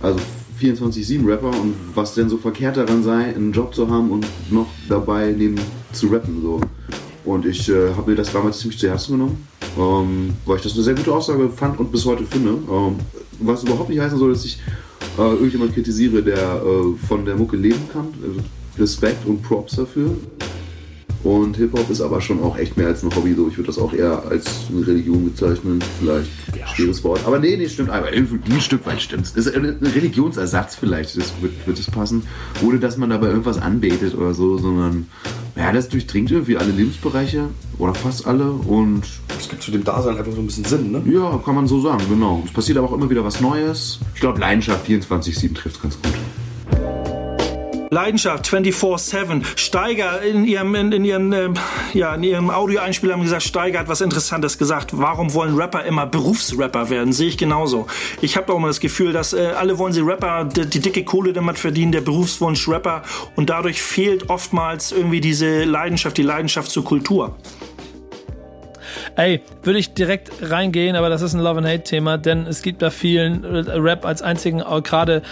[0.00, 0.18] Also
[0.60, 4.68] 24-7 Rapper und was denn so verkehrt daran sei, einen Job zu haben und noch
[4.88, 5.56] dabei neben
[5.92, 6.42] zu rappen.
[6.42, 6.60] So.
[7.24, 9.46] Und ich äh, habe mir das damals ziemlich zu Herzen genommen,
[9.78, 12.50] ähm, weil ich das eine sehr gute Aussage fand und bis heute finde.
[12.50, 12.96] Ähm,
[13.38, 14.58] was überhaupt nicht heißen soll, dass ich
[15.18, 18.08] äh, irgendjemand kritisiere, der äh, von der Mucke leben kann.
[18.78, 20.16] Respekt und Props dafür.
[21.24, 23.34] Und Hip-Hop ist aber schon auch echt mehr als ein Hobby.
[23.34, 25.78] So, ich würde das auch eher als eine Religion bezeichnen.
[26.00, 27.20] Vielleicht ja, schweres Wort.
[27.24, 27.90] Aber nee, nee, stimmt.
[27.90, 29.32] Aber ein Stück weit stimmt es.
[29.32, 32.24] Ist ein Religionsersatz vielleicht, das wird, wird es passen.
[32.62, 35.06] Ohne dass man dabei irgendwas anbetet oder so, sondern
[35.54, 37.44] ja, das durchdringt irgendwie alle Lebensbereiche
[37.78, 38.50] oder fast alle.
[38.50, 39.02] Und
[39.38, 41.02] es gibt zu dem Dasein einfach so ein bisschen Sinn, ne?
[41.06, 42.42] Ja, kann man so sagen, genau.
[42.44, 44.00] Es passiert aber auch immer wieder was Neues.
[44.14, 46.14] Ich glaube, Leidenschaft 24-7 trifft ganz gut.
[47.92, 49.42] Leidenschaft 24-7.
[49.54, 51.48] Steiger in ihrem, in, in ihrem, äh,
[51.92, 54.98] ja, in ihrem Audioeinspieler haben gesagt, Steiger hat was Interessantes gesagt.
[54.98, 57.12] Warum wollen Rapper immer Berufsrapper werden?
[57.12, 57.86] Sehe ich genauso.
[58.22, 61.04] Ich habe auch immer das Gefühl, dass äh, alle wollen sie Rapper, die, die dicke
[61.04, 63.02] Kohle damit verdienen, der Berufswunsch Rapper.
[63.36, 67.36] Und dadurch fehlt oftmals irgendwie diese Leidenschaft, die Leidenschaft zur Kultur.
[69.16, 72.62] Ey, würde ich direkt reingehen, aber das ist ein Love and Hate Thema, denn es
[72.62, 75.22] gibt da vielen Rap als einzigen, gerade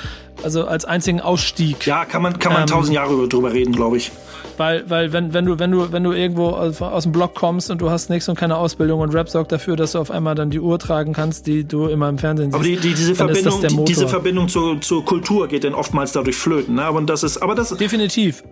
[0.42, 1.86] also als einzigen Ausstieg.
[1.86, 4.10] Ja, kann man kann man ähm, tausend Jahre drüber reden, glaube ich.
[4.56, 7.80] Weil, weil wenn, wenn du wenn du wenn du irgendwo aus dem Block kommst und
[7.80, 10.50] du hast nichts und keine Ausbildung und Rap sorgt dafür, dass du auf einmal dann
[10.50, 12.54] die Uhr tragen kannst, die du immer im Fernsehen siehst.
[12.54, 16.36] Aber die, die, diese Verbindung, die, diese Verbindung zur, zur Kultur geht dann oftmals dadurch
[16.36, 16.74] flöten.
[16.74, 16.82] Ne?
[16.82, 18.42] Aber das ist, aber das definitiv.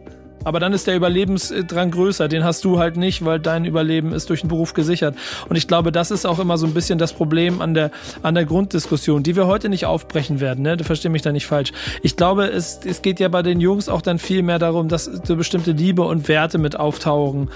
[0.49, 2.27] Aber dann ist der Überlebensdrang größer.
[2.27, 5.15] Den hast du halt nicht, weil dein Überleben ist durch den Beruf gesichert.
[5.51, 7.91] Und ich glaube, das ist auch immer so ein bisschen das Problem an der,
[8.23, 10.63] an der Grunddiskussion, die wir heute nicht aufbrechen werden.
[10.63, 10.79] Ne?
[10.79, 11.73] Verstehst mich da nicht falsch.
[12.03, 15.05] Ich glaube, es, es geht ja bei den Jungs auch dann viel mehr darum, dass
[15.05, 17.51] so bestimmte Liebe und Werte mit auftauchen.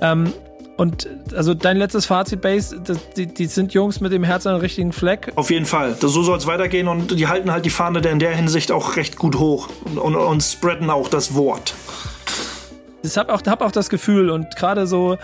[0.00, 0.32] Ähm,
[0.76, 2.80] und also dein letztes Fazit, Base,
[3.16, 5.32] die, die sind Jungs mit dem Herz an den richtigen Fleck.
[5.34, 5.96] Auf jeden Fall.
[5.98, 9.16] So soll es weitergehen und die halten halt die Fahne in der Hinsicht auch recht
[9.16, 11.74] gut hoch und, und, und spreaden auch das Wort.
[13.02, 15.14] Ich habe auch, hab auch das Gefühl und gerade so,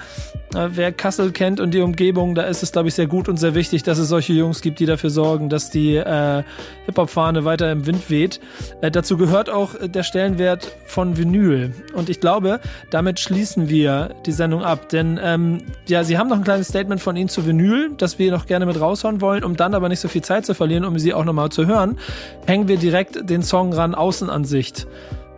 [0.55, 3.39] äh, wer Kassel kennt und die Umgebung, da ist es, glaube ich, sehr gut und
[3.39, 6.43] sehr wichtig, dass es solche Jungs gibt, die dafür sorgen, dass die äh,
[6.87, 8.41] Hip-Hop-Fahne weiter im Wind weht.
[8.83, 11.73] Äh, dazu gehört auch der Stellenwert von Vinyl.
[11.95, 12.61] Und ich glaube,
[12.91, 14.89] damit schließen wir die Sendung ab.
[14.91, 18.31] Denn ähm, ja, Sie haben noch ein kleines Statement von Ihnen zu Vinyl, das wir
[18.31, 20.99] noch gerne mit raushauen wollen, um dann aber nicht so viel Zeit zu verlieren, um
[20.99, 21.99] sie auch nochmal zu hören,
[22.47, 24.87] hängen wir direkt den Song ran Außenansicht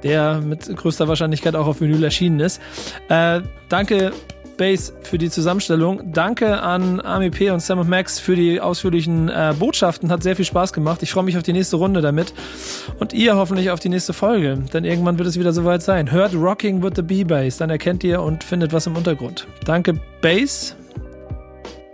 [0.05, 2.61] der mit größter Wahrscheinlichkeit auch auf Vinyl erschienen ist.
[3.09, 4.13] Äh, danke
[4.57, 6.13] Base für die Zusammenstellung.
[6.13, 10.11] Danke an Army P und Sam und Max für die ausführlichen äh, Botschaften.
[10.11, 11.03] Hat sehr viel Spaß gemacht.
[11.03, 12.33] Ich freue mich auf die nächste Runde damit.
[12.99, 14.59] Und ihr hoffentlich auf die nächste Folge.
[14.73, 16.11] Denn irgendwann wird es wieder soweit sein.
[16.11, 17.57] Hört Rocking with the B-Bass.
[17.59, 19.47] Dann erkennt ihr und findet was im Untergrund.
[19.65, 20.77] Danke Bass.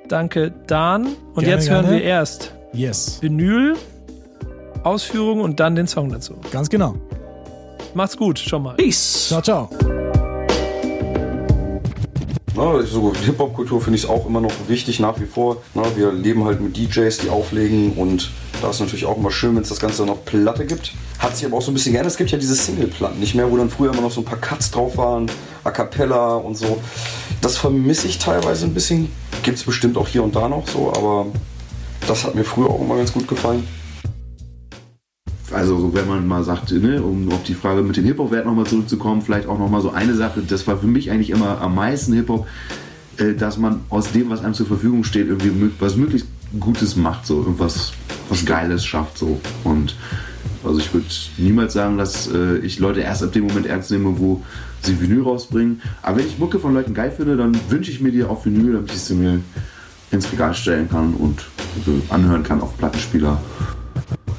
[0.08, 1.06] Danke Dan.
[1.06, 1.98] Und gerne, jetzt hören gerne.
[1.98, 3.18] wir erst yes.
[3.22, 3.74] Vinyl,
[4.82, 6.36] Ausführung und dann den Song dazu.
[6.50, 6.96] Ganz genau.
[7.94, 8.74] Macht's gut, schon mal.
[8.76, 9.26] Peace.
[9.28, 9.68] Ciao, ciao.
[12.54, 15.62] Na, so Hip-Hop-Kultur finde ich auch immer noch wichtig nach wie vor.
[15.74, 18.30] Na, wir leben halt mit DJs, die auflegen und
[18.62, 20.92] da ist natürlich auch immer schön, wenn es das Ganze noch Platte gibt.
[21.18, 22.12] Hat sich aber auch so ein bisschen geändert.
[22.12, 24.38] Es gibt ja diese Single-Platten, nicht mehr, wo dann früher immer noch so ein paar
[24.38, 25.30] Cuts drauf waren,
[25.64, 26.80] A Cappella und so.
[27.40, 29.10] Das vermisse ich teilweise ein bisschen.
[29.42, 31.26] Gibt es bestimmt auch hier und da noch so, aber
[32.06, 33.66] das hat mir früher auch immer ganz gut gefallen
[35.52, 39.22] also wenn man mal sagt, ne, um auf die Frage mit den Hip-Hop-Werten nochmal zurückzukommen,
[39.22, 42.46] vielleicht auch nochmal so eine Sache, das war für mich eigentlich immer am meisten Hip-Hop,
[43.18, 46.28] äh, dass man aus dem, was einem zur Verfügung steht, irgendwie was möglichst
[46.58, 47.92] Gutes macht, so irgendwas
[48.28, 49.94] was Geiles schafft so und
[50.64, 51.06] also ich würde
[51.38, 54.42] niemals sagen, dass äh, ich Leute erst ab dem Moment ernst nehme, wo
[54.82, 55.80] sie Vinyl rausbringen.
[56.02, 58.74] Aber wenn ich Mucke von Leuten geil finde, dann wünsche ich mir die auf Vinyl,
[58.74, 59.40] damit ich sie mir
[60.10, 61.46] ins Regal stellen kann und
[62.10, 63.40] anhören kann auf Plattenspieler.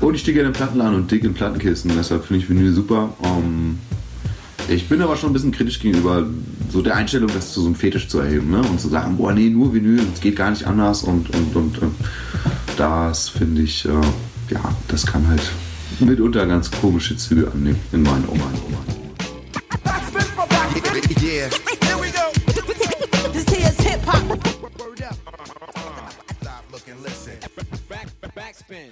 [0.01, 3.13] Und ich stehe gerne im Plattenladen und dick in Plattenkisten, deshalb finde ich Vinyl super.
[3.19, 3.79] Um, ähm,
[4.67, 6.27] ich bin aber schon ein bisschen kritisch gegenüber
[6.69, 8.61] so der Einstellung, das zu so einem Fetisch zu erheben ne?
[8.61, 11.77] und zu sagen, boah, nee, nur Vinyl, es geht gar nicht anders und, und, und
[11.77, 11.87] äh,
[12.77, 13.89] das finde ich, äh,
[14.49, 15.51] ja, das kann halt
[15.99, 18.41] mitunter ganz komische Züge annehmen in meinen Augen.
[21.21, 21.49] Yeah.
[21.85, 22.31] Here we go.
[23.31, 24.39] This here's hip hop.
[26.41, 27.37] Stop, look and listen.
[27.87, 28.91] Back, backspin.